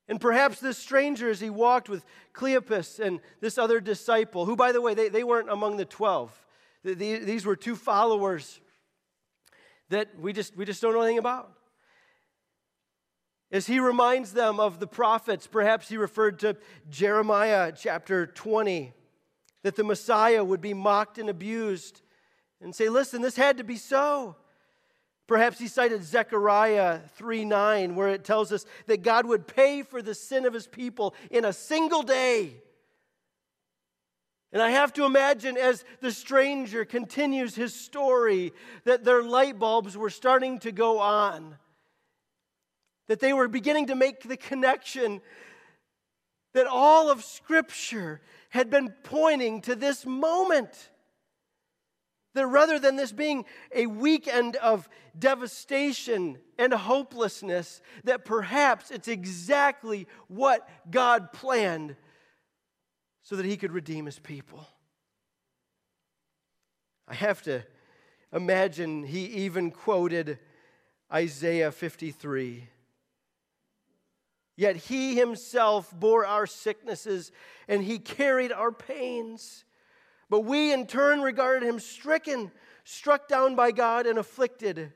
[0.08, 4.72] And perhaps this stranger, as he walked with Cleopas and this other disciple, who, by
[4.72, 6.46] the way, they, they weren't among the 12.
[6.86, 8.62] These were two followers
[9.89, 11.52] that we just, we just don't know anything about.
[13.52, 16.58] As he reminds them of the prophets, perhaps he referred to
[16.89, 18.93] Jeremiah chapter 20,
[19.62, 22.02] that the Messiah would be mocked and abused,
[22.60, 24.36] and say, Listen, this had to be so.
[25.28, 30.02] Perhaps he cited Zechariah 3 9, where it tells us that God would pay for
[30.02, 32.56] the sin of his people in a single day.
[34.54, 38.54] And I have to imagine as the stranger continues his story
[38.86, 41.58] that their light bulbs were starting to go on,
[43.08, 45.22] that they were beginning to make the connection
[46.54, 50.92] that all of Scripture had been pointing to this moment.
[52.36, 54.88] That rather than this being a weekend of
[55.18, 61.96] devastation and hopelessness, that perhaps it's exactly what God planned
[63.23, 64.67] so that he could redeem his people.
[67.07, 67.63] I have to
[68.31, 70.39] imagine he even quoted
[71.12, 72.67] Isaiah 53.
[74.55, 77.31] Yet he himself bore our sicknesses
[77.67, 79.65] and he carried our pains.
[80.29, 82.51] But we in turn regarded him stricken,
[82.83, 84.93] struck down by God, and afflicted.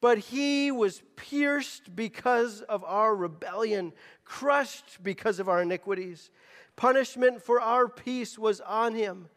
[0.00, 3.92] But he was pierced because of our rebellion,
[4.24, 6.30] crushed because of our iniquities.
[6.78, 9.28] Punishment for our peace was on him,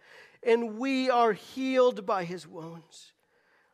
[0.43, 3.13] and we are healed by his wounds.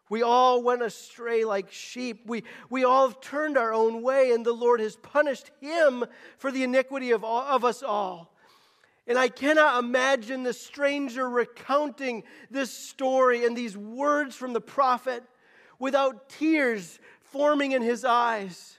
[0.09, 2.21] We all went astray like sheep.
[2.25, 6.05] We, we all have turned our own way, and the Lord has punished him
[6.37, 8.33] for the iniquity of, all, of us all.
[9.05, 15.23] And I cannot imagine the stranger recounting this story and these words from the prophet
[15.77, 18.77] without tears forming in his eyes.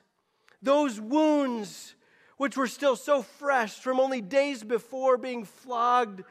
[0.62, 1.94] Those wounds,
[2.38, 6.22] which were still so fresh from only days before being flogged,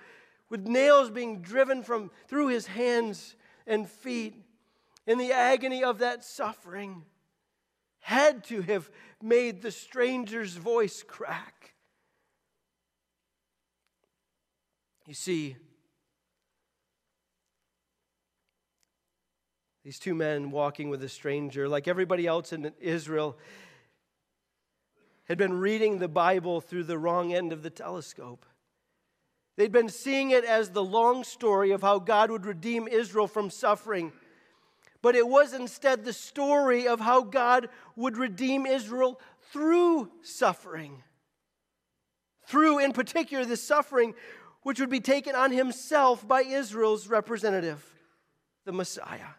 [0.49, 3.35] with nails being driven from through his hands
[3.67, 4.33] and feet,
[5.05, 7.03] in the agony of that suffering,
[7.99, 8.89] had to have
[9.21, 11.73] made the stranger's voice crack.
[15.05, 15.55] You see,
[19.83, 23.37] these two men walking with a stranger, like everybody else in Israel,
[25.27, 28.45] had been reading the Bible through the wrong end of the telescope.
[29.57, 33.49] They'd been seeing it as the long story of how God would redeem Israel from
[33.49, 34.13] suffering.
[35.01, 39.19] But it was instead the story of how God would redeem Israel
[39.51, 41.03] through suffering.
[42.45, 44.13] Through, in particular, the suffering
[44.63, 47.83] which would be taken on himself by Israel's representative,
[48.65, 49.35] the Messiah.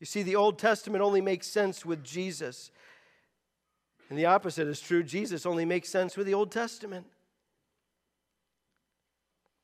[0.00, 2.70] You see, the Old Testament only makes sense with Jesus.
[4.10, 5.02] And the opposite is true.
[5.02, 7.06] Jesus only makes sense with the Old Testament.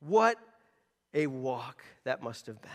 [0.00, 0.38] What
[1.12, 2.70] a walk that must have been.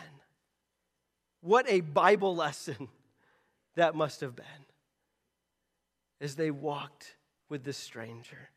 [1.42, 2.88] What a Bible lesson
[3.76, 4.46] that must have been
[6.22, 7.16] as they walked
[7.50, 8.50] with this stranger.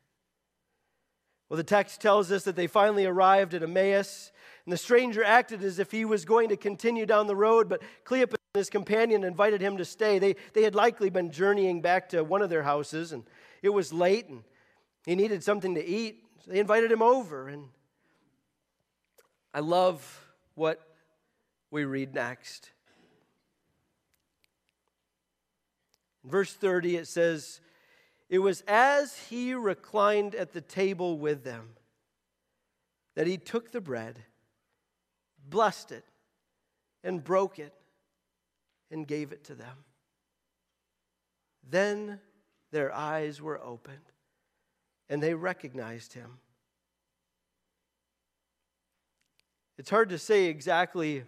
[1.49, 4.31] Well, the text tells us that they finally arrived at Emmaus,
[4.65, 7.81] and the stranger acted as if he was going to continue down the road, but
[8.05, 10.19] Cleopas and his companion invited him to stay.
[10.19, 13.23] They, they had likely been journeying back to one of their houses, and
[13.63, 14.43] it was late, and
[15.07, 16.23] he needed something to eat.
[16.45, 17.65] So they invited him over, and
[19.51, 20.79] I love what
[21.71, 22.69] we read next.
[26.23, 27.59] In verse 30, it says,
[28.29, 31.69] it was as he reclined at the table with them
[33.15, 34.19] that he took the bread,
[35.49, 36.05] blessed it,
[37.03, 37.73] and broke it,
[38.91, 39.75] and gave it to them.
[41.67, 42.19] Then
[42.71, 43.97] their eyes were opened,
[45.09, 46.37] and they recognized him.
[49.77, 51.23] It's hard to say exactly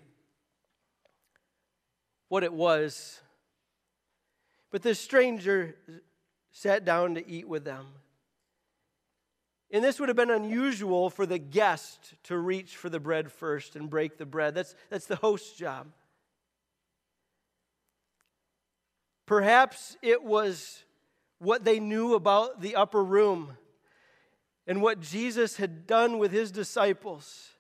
[2.28, 3.22] what it was,
[4.72, 5.76] but this stranger
[6.52, 7.88] sat down to eat with them.
[9.72, 13.76] And this would have been unusual for the guest to reach for the bread first
[13.76, 14.54] and break the bread.
[14.54, 15.88] That's, that's the host's job.
[19.26, 20.84] Perhaps it was
[21.40, 23.58] what they knew about the upper room
[24.68, 27.52] and what Jesus had done with his disciples.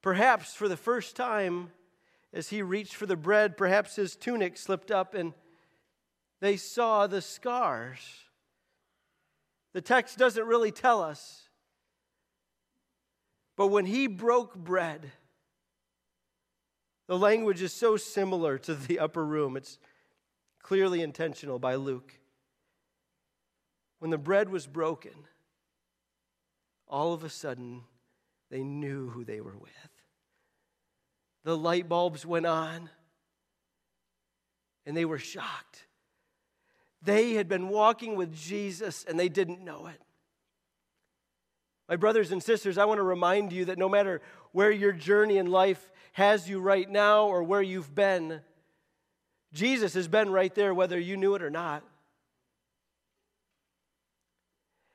[0.00, 1.72] Perhaps for the first time,
[2.32, 5.32] as he reached for the bread, perhaps his tunic slipped up and
[6.44, 7.98] they saw the scars.
[9.72, 11.48] The text doesn't really tell us.
[13.56, 15.10] But when he broke bread,
[17.06, 19.56] the language is so similar to the upper room.
[19.56, 19.78] It's
[20.62, 22.12] clearly intentional by Luke.
[24.00, 25.14] When the bread was broken,
[26.86, 27.84] all of a sudden
[28.50, 29.72] they knew who they were with.
[31.44, 32.90] The light bulbs went on,
[34.84, 35.86] and they were shocked.
[37.04, 40.00] They had been walking with Jesus and they didn't know it.
[41.88, 45.36] My brothers and sisters, I want to remind you that no matter where your journey
[45.36, 48.40] in life has you right now or where you've been,
[49.52, 51.84] Jesus has been right there whether you knew it or not.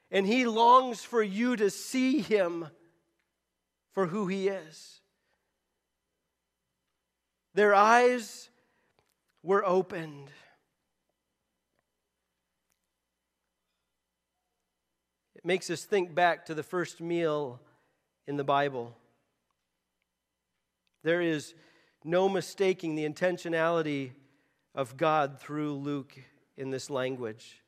[0.10, 2.68] And he longs for you to see him
[3.92, 5.02] for who he is.
[7.54, 8.50] Their eyes
[9.44, 10.30] were opened.
[15.40, 17.62] It makes us think back to the first meal
[18.28, 18.94] in the Bible.
[21.02, 21.54] There is
[22.04, 24.12] no mistaking the intentionality
[24.76, 26.20] of God through Luke
[26.58, 27.62] in this language.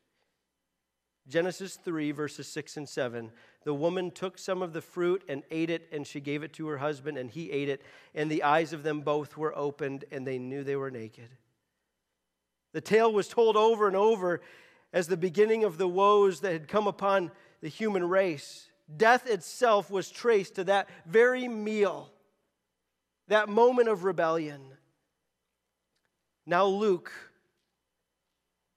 [1.29, 3.31] Genesis 3, verses 6 and 7.
[3.63, 6.67] The woman took some of the fruit and ate it, and she gave it to
[6.67, 7.81] her husband, and he ate it.
[8.13, 11.29] And the eyes of them both were opened, and they knew they were naked.
[12.73, 14.41] The tale was told over and over
[14.91, 17.31] as the beginning of the woes that had come upon
[17.61, 18.69] the human race.
[18.97, 22.11] Death itself was traced to that very meal,
[23.27, 24.61] that moment of rebellion.
[26.45, 27.11] Now, Luke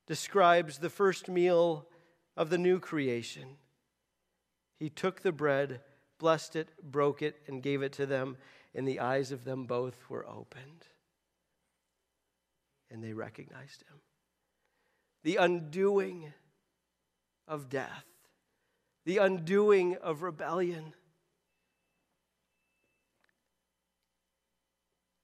[0.06, 1.88] describes the first meal
[2.36, 3.56] of the new creation.
[4.78, 5.80] He took the bread,
[6.18, 8.36] blessed it, broke it, and gave it to them,
[8.74, 10.86] and the eyes of them both were opened.
[12.90, 14.00] And they recognized him.
[15.22, 16.32] The undoing
[17.48, 18.04] of death,
[19.04, 20.94] the undoing of rebellion.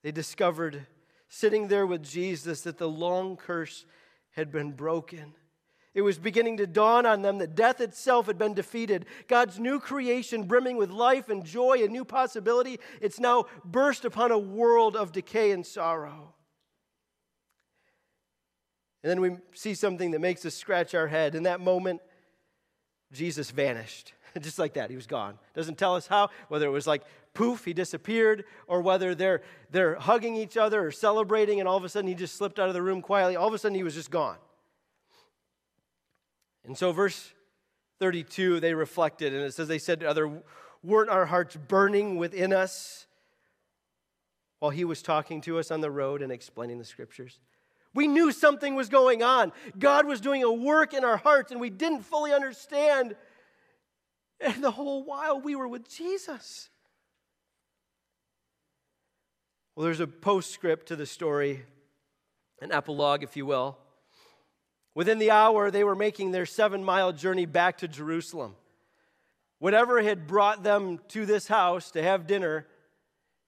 [0.03, 0.87] They discovered,
[1.29, 3.85] sitting there with Jesus, that the long curse
[4.33, 5.35] had been broken
[5.93, 9.07] it was beginning to dawn on them that death itself had been defeated.
[9.27, 14.31] God's new creation, brimming with life and joy and new possibility, it's now burst upon
[14.31, 16.35] a world of decay and sorrow.
[19.03, 21.35] And then we see something that makes us scratch our head.
[21.35, 22.01] In that moment,
[23.13, 24.13] Jesus vanished.
[24.41, 25.39] Just like that, he was gone.
[25.55, 27.03] Doesn't tell us how, whether it was like
[27.35, 31.85] poof, he disappeared, or whether they're, they're hugging each other or celebrating, and all of
[31.85, 33.37] a sudden he just slipped out of the room quietly.
[33.37, 34.37] All of a sudden he was just gone.
[36.65, 37.33] And so, verse
[37.99, 40.43] 32, they reflected, and it says, They said to other,
[40.83, 43.07] Weren't our hearts burning within us
[44.59, 47.39] while he was talking to us on the road and explaining the scriptures?
[47.95, 49.53] We knew something was going on.
[49.79, 53.17] God was doing a work in our hearts, and we didn't fully understand.
[54.41, 56.71] And the whole while we were with Jesus.
[59.75, 61.65] Well, there's a postscript to the story,
[62.61, 63.79] an epilogue, if you will.
[64.95, 68.57] Within the hour, they were making their seven mile journey back to Jerusalem.
[69.59, 72.67] Whatever had brought them to this house to have dinner,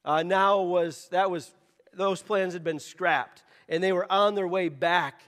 [0.04, 1.52] uh, now was, that was,
[1.94, 3.44] those plans had been scrapped.
[3.72, 5.22] And they were on their way back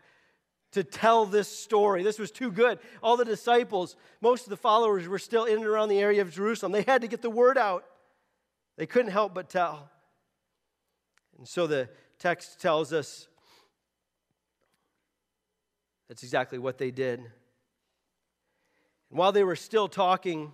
[0.72, 2.02] to tell this story.
[2.02, 2.78] This was too good.
[3.02, 6.30] All the disciples, most of the followers were still in and around the area of
[6.30, 6.70] Jerusalem.
[6.72, 7.84] They had to get the word out.
[8.76, 9.88] They couldn't help but tell.
[11.38, 11.88] And so the
[12.18, 13.28] text tells us
[16.08, 17.20] that's exactly what they did.
[17.20, 20.52] And while they were still talking,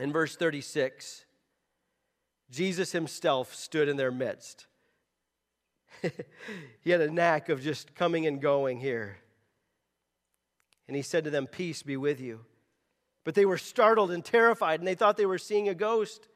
[0.00, 1.24] in verse 36,
[2.50, 4.66] Jesus himself stood in their midst.
[6.80, 9.18] He had a knack of just coming and going here.
[10.86, 12.40] And he said to them, Peace be with you.
[13.24, 16.26] But they were startled and terrified, and they thought they were seeing a ghost.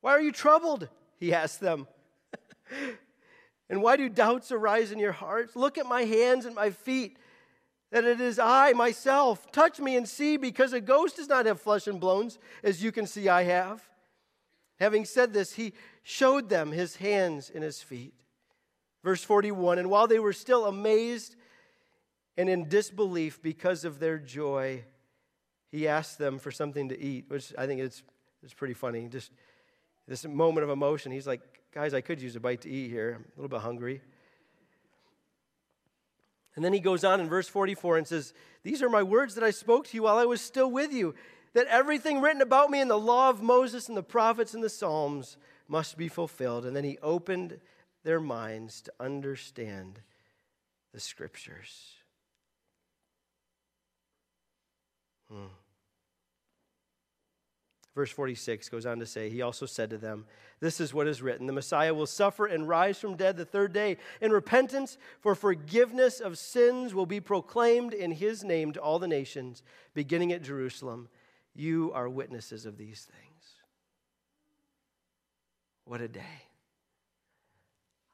[0.00, 0.88] Why are you troubled?
[1.18, 1.86] He asked them.
[3.70, 5.54] And why do doubts arise in your hearts?
[5.54, 7.16] Look at my hands and my feet,
[7.92, 9.50] that it is I myself.
[9.52, 12.90] Touch me and see, because a ghost does not have flesh and bones, as you
[12.90, 13.88] can see I have.
[14.80, 18.14] Having said this, he showed them his hands and his feet.
[19.02, 21.36] Verse 41 And while they were still amazed
[22.36, 24.84] and in disbelief because of their joy,
[25.68, 28.02] he asked them for something to eat, which I think it's,
[28.42, 29.08] it's pretty funny.
[29.08, 29.30] Just
[30.08, 31.12] this moment of emotion.
[31.12, 31.40] He's like,
[31.72, 33.14] Guys, I could use a bite to eat here.
[33.16, 34.00] I'm a little bit hungry.
[36.56, 38.34] And then he goes on in verse 44 and says,
[38.64, 41.14] These are my words that I spoke to you while I was still with you,
[41.54, 44.68] that everything written about me in the law of Moses and the prophets and the
[44.68, 45.36] Psalms
[45.70, 46.66] must be fulfilled.
[46.66, 47.60] And then he opened
[48.02, 50.00] their minds to understand
[50.92, 51.94] the scriptures.
[55.30, 55.46] Hmm.
[57.94, 60.24] Verse 46 goes on to say, He also said to them,
[60.60, 63.72] This is what is written The Messiah will suffer and rise from dead the third
[63.72, 68.98] day, and repentance for forgiveness of sins will be proclaimed in His name to all
[68.98, 69.62] the nations,
[69.94, 71.08] beginning at Jerusalem.
[71.54, 73.29] You are witnesses of these things.
[75.90, 76.44] What a day.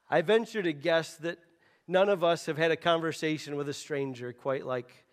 [0.09, 1.37] I venture to guess that
[1.87, 5.05] none of us have had a conversation with a stranger quite like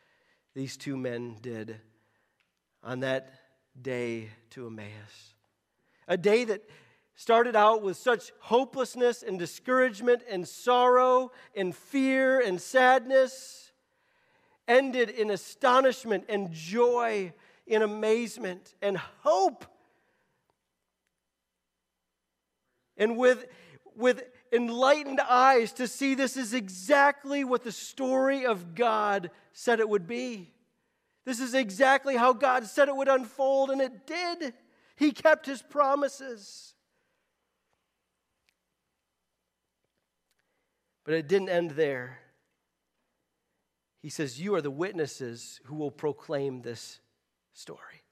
[0.54, 1.76] these two men did
[2.82, 3.34] on that
[3.82, 5.34] day to Emmaus.
[6.08, 6.62] A day that
[7.14, 13.72] started out with such hopelessness and discouragement and sorrow and fear and sadness,
[14.66, 17.30] ended in astonishment and joy,
[17.66, 19.66] in amazement and hope.
[22.96, 23.46] And with,
[23.96, 24.22] with
[24.52, 30.06] enlightened eyes to see this is exactly what the story of God said it would
[30.06, 30.52] be.
[31.24, 34.52] This is exactly how God said it would unfold, and it did.
[34.96, 36.74] He kept his promises.
[41.04, 42.18] But it didn't end there.
[44.02, 47.00] He says, You are the witnesses who will proclaim this
[47.54, 48.02] story.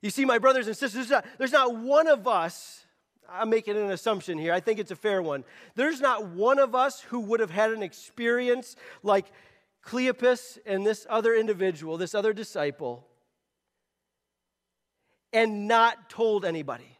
[0.00, 2.83] You see, my brothers and sisters, there's not, there's not one of us,
[3.28, 5.44] I'm making an assumption here, I think it's a fair one.
[5.74, 9.26] There's not one of us who would have had an experience like
[9.84, 13.06] Cleopas and this other individual, this other disciple,
[15.32, 16.98] and not told anybody.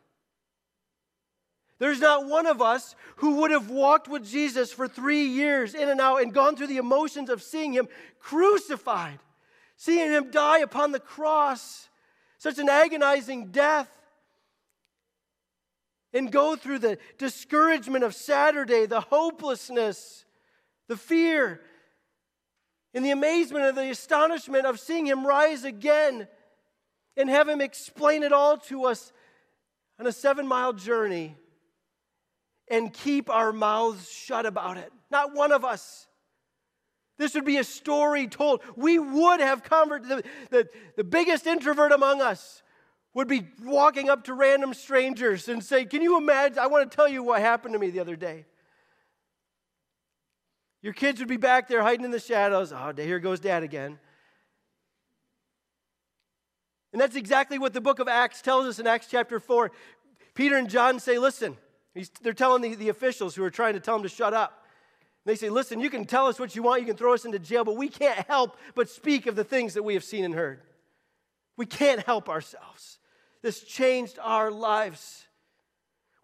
[1.78, 5.88] There's not one of us who would have walked with Jesus for three years in
[5.88, 7.88] and out and gone through the emotions of seeing him
[8.20, 9.18] crucified,
[9.76, 11.88] seeing him die upon the cross,
[12.38, 13.88] such an agonizing death,
[16.14, 20.24] and go through the discouragement of Saturday, the hopelessness,
[20.88, 21.60] the fear,
[22.94, 26.28] and the amazement and the astonishment of seeing him rise again
[27.16, 29.12] and have him explain it all to us
[29.98, 31.36] on a seven mile journey
[32.70, 34.92] and keep our mouths shut about it.
[35.10, 36.06] Not one of us.
[37.18, 38.62] This would be a story told.
[38.76, 42.62] We would have converted the, the, the biggest introvert among us
[43.14, 46.58] would be walking up to random strangers and say, Can you imagine?
[46.58, 48.44] I want to tell you what happened to me the other day.
[50.82, 52.72] Your kids would be back there hiding in the shadows.
[52.72, 53.98] Oh, here goes dad again.
[56.92, 59.72] And that's exactly what the book of Acts tells us in Acts chapter 4.
[60.34, 61.56] Peter and John say, Listen,
[62.20, 64.64] they're telling the, the officials who are trying to tell them to shut up.
[65.24, 67.38] They say, Listen, you can tell us what you want, you can throw us into
[67.38, 70.34] jail, but we can't help but speak of the things that we have seen and
[70.34, 70.60] heard.
[71.56, 72.98] We can't help ourselves.
[73.44, 75.26] This changed our lives.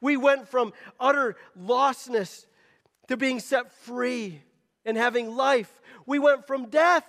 [0.01, 2.47] We went from utter lostness
[3.09, 4.41] to being set free
[4.87, 5.83] and having life.
[6.07, 7.05] We went from death,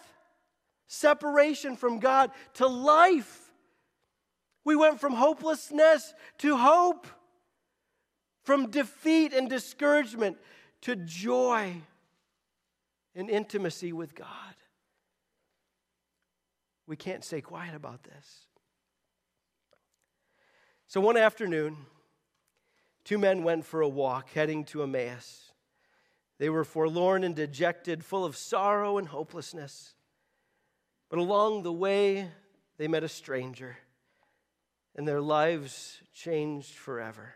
[0.87, 3.53] separation from God, to life.
[4.65, 7.07] We went from hopelessness to hope,
[8.43, 10.35] from defeat and discouragement
[10.81, 11.83] to joy
[13.15, 14.27] and intimacy with God.
[16.85, 18.50] We can't stay quiet about this.
[20.91, 21.77] So one afternoon,
[23.05, 25.53] two men went for a walk heading to Emmaus.
[26.37, 29.95] They were forlorn and dejected, full of sorrow and hopelessness.
[31.07, 32.27] But along the way,
[32.77, 33.77] they met a stranger,
[34.93, 37.35] and their lives changed forever.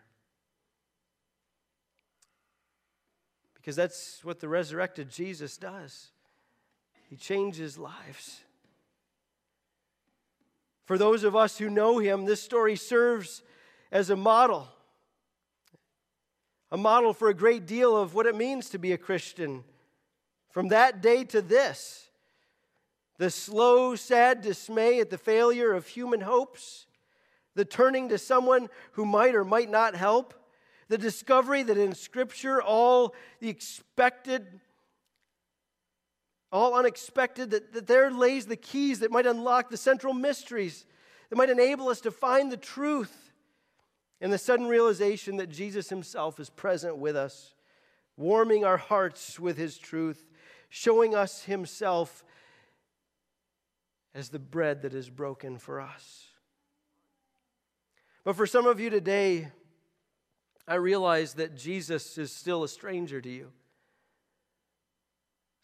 [3.53, 6.11] Because that's what the resurrected Jesus does.
[7.09, 8.41] He changes lives.
[10.85, 13.43] For those of us who know him, this story serves
[13.91, 14.69] as a model
[16.71, 19.63] a model for a great deal of what it means to be a Christian.
[20.49, 22.09] From that day to this,
[23.17, 26.85] the slow, sad dismay at the failure of human hopes,
[27.53, 30.33] the turning to someone who might or might not help,
[30.89, 34.59] the discovery that in Scripture all the expected,
[36.55, 40.85] all unexpected, that, that there lays the keys that might unlock the central mysteries,
[41.29, 43.33] that might enable us to find the truth
[44.21, 47.53] and the sudden realization that Jesus himself is present with us,
[48.15, 50.29] warming our hearts with his truth,
[50.69, 52.23] showing us himself
[54.13, 56.27] as the bread that is broken for us.
[58.23, 59.49] But for some of you today,
[60.65, 63.51] I realize that Jesus is still a stranger to you.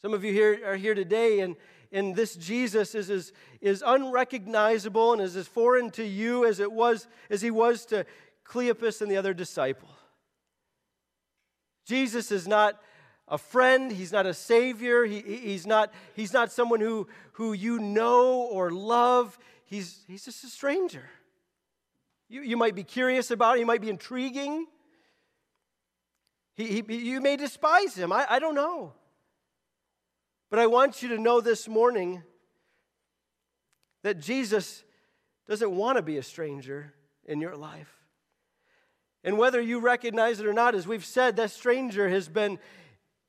[0.02, 1.56] Some of you here are here today, and,
[1.92, 6.72] and this Jesus is, is, is unrecognizable and is as foreign to you as it
[6.72, 8.06] was as he was to
[8.44, 9.90] Cleopas and the other disciple.
[11.86, 12.82] Jesus is not
[13.28, 17.78] a friend, he's not a savior, he, he's, not, he's not someone who, who you
[17.78, 21.10] know or love, he's, he's just a stranger.
[22.28, 24.66] You, you might be curious about him, he might be intriguing.
[26.56, 28.94] He, he, you may despise him, I, I don't know.
[30.52, 32.22] But I want you to know this morning
[34.04, 34.84] that Jesus
[35.48, 36.94] doesn't want to be a stranger
[37.26, 37.92] in your life.
[39.24, 42.60] And whether you recognize it or not, as we've said, that stranger has been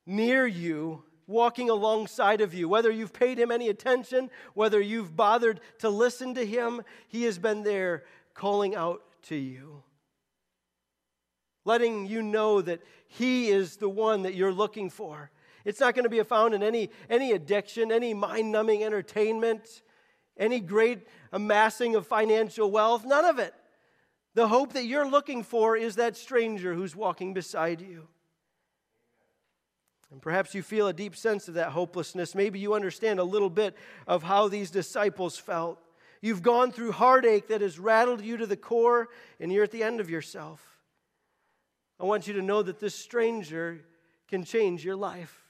[0.05, 2.67] near you walking alongside of you.
[2.67, 7.39] Whether you've paid him any attention, whether you've bothered to listen to him, he has
[7.39, 8.03] been there
[8.33, 9.83] calling out to you.
[11.63, 15.31] Letting you know that he is the one that you're looking for.
[15.65, 19.81] It's not going to be found in any, any addiction, any mind numbing entertainment,
[20.37, 23.53] any great amassing of financial wealth, none of it.
[24.35, 28.07] The hope that you're looking for is that stranger who's walking beside you.
[30.11, 32.35] And perhaps you feel a deep sense of that hopelessness.
[32.35, 33.75] Maybe you understand a little bit
[34.07, 35.79] of how these disciples felt.
[36.21, 39.09] You've gone through heartache that has rattled you to the core,
[39.39, 40.61] and you're at the end of yourself.
[41.99, 43.81] I want you to know that this stranger
[44.27, 45.42] can change your life.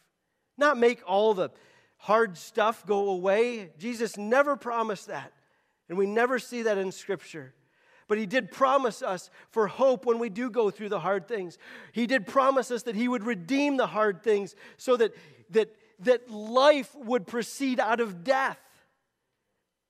[0.58, 1.50] Not make all the
[1.98, 3.72] hard stuff go away.
[3.78, 5.32] Jesus never promised that,
[5.90, 7.54] and we never see that in Scripture.
[8.08, 11.58] But he did promise us for hope when we do go through the hard things.
[11.94, 15.14] He did promise us that he would redeem the hard things so that,
[15.52, 18.60] that, that life would proceed out of death,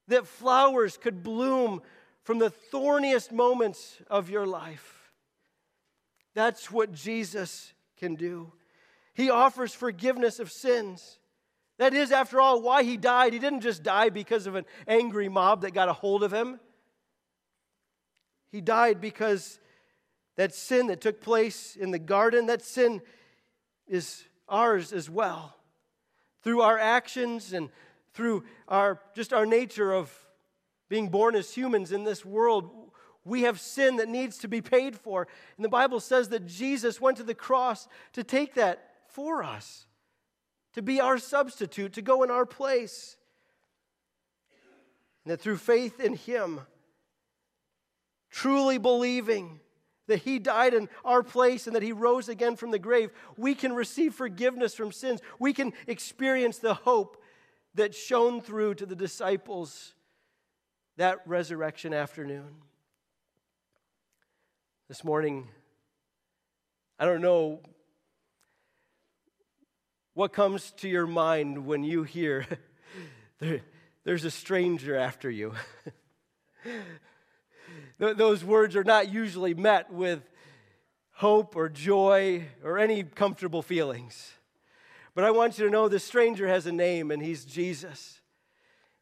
[0.07, 1.81] that flowers could bloom
[2.23, 5.11] from the thorniest moments of your life.
[6.35, 8.53] That's what Jesus can do.
[9.13, 11.19] He offers forgiveness of sins.
[11.77, 13.33] That is, after all, why he died.
[13.33, 16.59] He didn't just die because of an angry mob that got a hold of him.
[18.51, 19.59] He died because
[20.35, 23.01] that sin that took place in the garden, that sin
[23.87, 25.55] is ours as well.
[26.43, 27.69] Through our actions and
[28.13, 30.11] through our just our nature of
[30.89, 32.91] being born as humans in this world,
[33.25, 35.27] we have sin that needs to be paid for.
[35.57, 39.85] And the Bible says that Jesus went to the cross to take that for us,
[40.73, 43.15] to be our substitute, to go in our place.
[45.23, 46.61] And that through faith in Him,
[48.29, 49.59] truly believing
[50.07, 53.55] that He died in our place and that He rose again from the grave, we
[53.55, 55.21] can receive forgiveness from sins.
[55.39, 57.21] We can experience the hope
[57.75, 59.93] that shone through to the disciples
[60.97, 62.55] that resurrection afternoon.
[64.87, 65.47] This morning,
[66.99, 67.61] I don't know
[70.13, 72.45] what comes to your mind when you hear
[73.39, 73.61] there,
[74.03, 75.53] there's a stranger after you.
[77.97, 80.21] those words are not usually met with
[81.13, 84.33] hope or joy or any comfortable feelings.
[85.15, 88.19] But I want you to know the stranger has a name, and he's Jesus.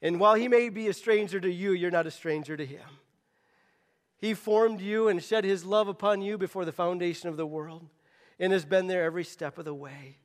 [0.02, 2.86] And while he may be a stranger to you, you're not a stranger to him.
[4.18, 7.88] He formed you and shed his love upon you before the foundation of the world
[8.40, 10.18] and has been there every step of the way.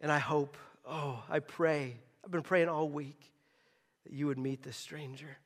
[0.00, 3.32] And I hope, oh, I pray, I've been praying all week
[4.04, 5.38] that you would meet this stranger.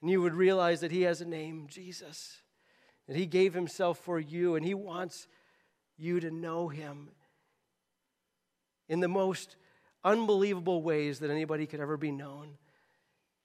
[0.00, 2.40] And you would realize that He has a name, Jesus,
[3.06, 5.28] that He gave Himself for you, and He wants
[5.96, 7.10] you to know Him
[8.88, 9.56] in the most
[10.02, 12.58] unbelievable ways that anybody could ever be known.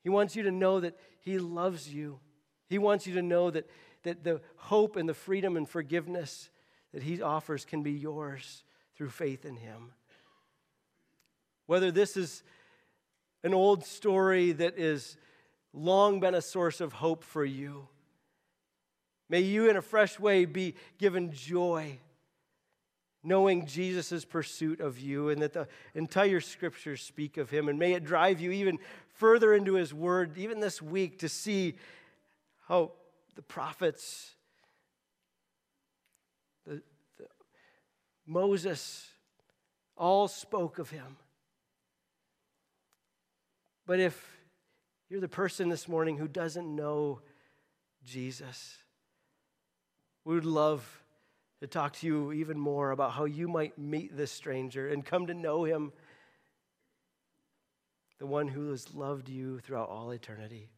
[0.03, 2.19] He wants you to know that He loves you.
[2.67, 3.69] He wants you to know that,
[4.03, 6.49] that the hope and the freedom and forgiveness
[6.93, 8.63] that He offers can be yours
[8.99, 9.93] through faith in Him.
[11.67, 12.43] Whether this is
[13.45, 15.15] an old story that is
[15.71, 17.87] long been a source of hope for you.
[19.29, 21.99] May you, in a fresh way, be given joy
[23.23, 27.69] knowing Jesus' pursuit of you and that the entire scriptures speak of him.
[27.69, 28.79] And may it drive you even
[29.13, 31.75] further into his word, even this week, to see
[32.67, 32.91] how
[33.35, 34.35] the prophets,
[36.67, 36.81] the,
[37.17, 37.25] the
[38.29, 39.09] Moses,
[39.97, 41.17] all spoke of him.
[43.87, 44.39] But if
[45.09, 47.21] you're the person this morning who doesn't know
[48.05, 48.77] Jesus.
[50.23, 51.03] We would love
[51.61, 55.27] to talk to you even more about how you might meet this stranger and come
[55.27, 55.91] to know him,
[58.19, 60.69] the one who has loved you throughout all eternity.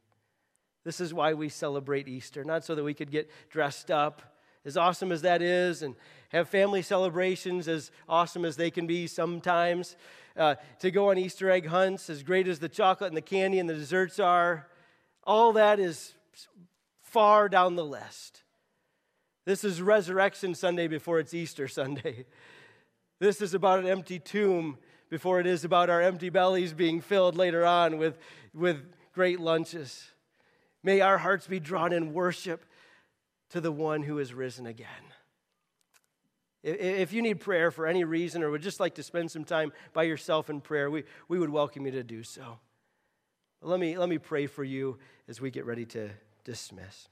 [0.83, 4.21] This is why we celebrate Easter, not so that we could get dressed up,
[4.65, 5.95] as awesome as that is, and
[6.29, 9.95] have family celebrations, as awesome as they can be sometimes
[10.37, 13.59] uh, to go on Easter egg hunts, as great as the chocolate and the candy
[13.59, 14.67] and the desserts are,
[15.23, 16.15] all that is
[17.01, 18.43] far down the list.
[19.45, 22.25] This is Resurrection Sunday before it's Easter Sunday.
[23.19, 24.79] This is about an empty tomb
[25.11, 28.17] before it is about our empty bellies being filled later on with,
[28.51, 28.83] with
[29.13, 30.09] great lunches.
[30.81, 32.65] May our hearts be drawn in worship
[33.51, 34.87] to the one who is risen again.
[36.63, 39.73] If you need prayer for any reason or would just like to spend some time
[39.93, 42.59] by yourself in prayer, we, we would welcome you to do so.
[43.61, 46.09] Let me, let me pray for you as we get ready to
[46.43, 47.07] dismiss.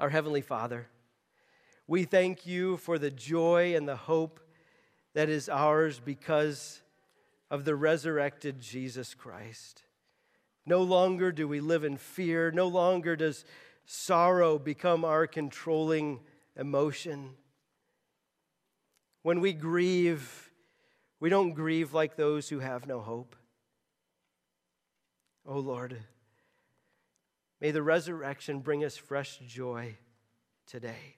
[0.00, 0.88] Our Heavenly Father,
[1.86, 4.40] we thank you for the joy and the hope
[5.14, 6.82] that is ours because
[7.50, 9.82] of the resurrected Jesus Christ.
[10.66, 12.50] No longer do we live in fear.
[12.50, 13.44] No longer does
[13.86, 16.20] sorrow become our controlling
[16.56, 17.30] emotion.
[19.22, 20.50] When we grieve,
[21.20, 23.34] we don't grieve like those who have no hope.
[25.46, 25.96] Oh Lord,
[27.60, 29.96] may the resurrection bring us fresh joy
[30.66, 31.16] today.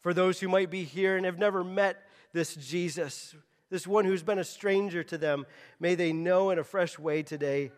[0.00, 3.34] For those who might be here and have never met this Jesus,
[3.70, 5.46] this one who's been a stranger to them,
[5.80, 7.70] may they know in a fresh way today.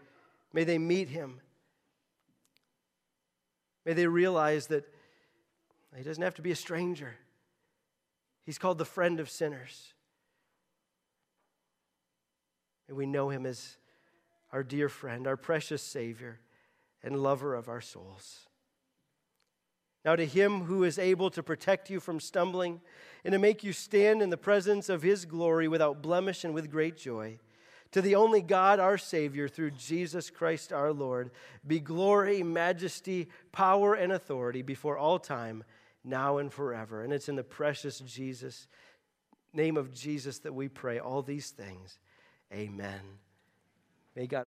[0.53, 1.41] May they meet him.
[3.85, 4.85] May they realize that
[5.97, 7.15] he doesn't have to be a stranger.
[8.45, 9.95] He's called the friend of sinners.
[12.89, 13.77] May we know him as
[14.53, 16.41] our dear friend, our precious Savior,
[17.03, 18.41] and lover of our souls.
[20.05, 22.81] Now, to him who is able to protect you from stumbling
[23.25, 26.71] and to make you stand in the presence of his glory without blemish and with
[26.71, 27.39] great joy,
[27.95, 31.31] to the only God, our Savior, through Jesus Christ our Lord,
[31.65, 35.63] be glory, majesty, power, and authority before all time,
[36.03, 37.05] now and forever.
[37.05, 38.67] And it's in the precious Jesus,
[39.53, 42.01] name of Jesus, that we pray all these things.
[42.53, 43.01] Amen.
[44.17, 44.44] May God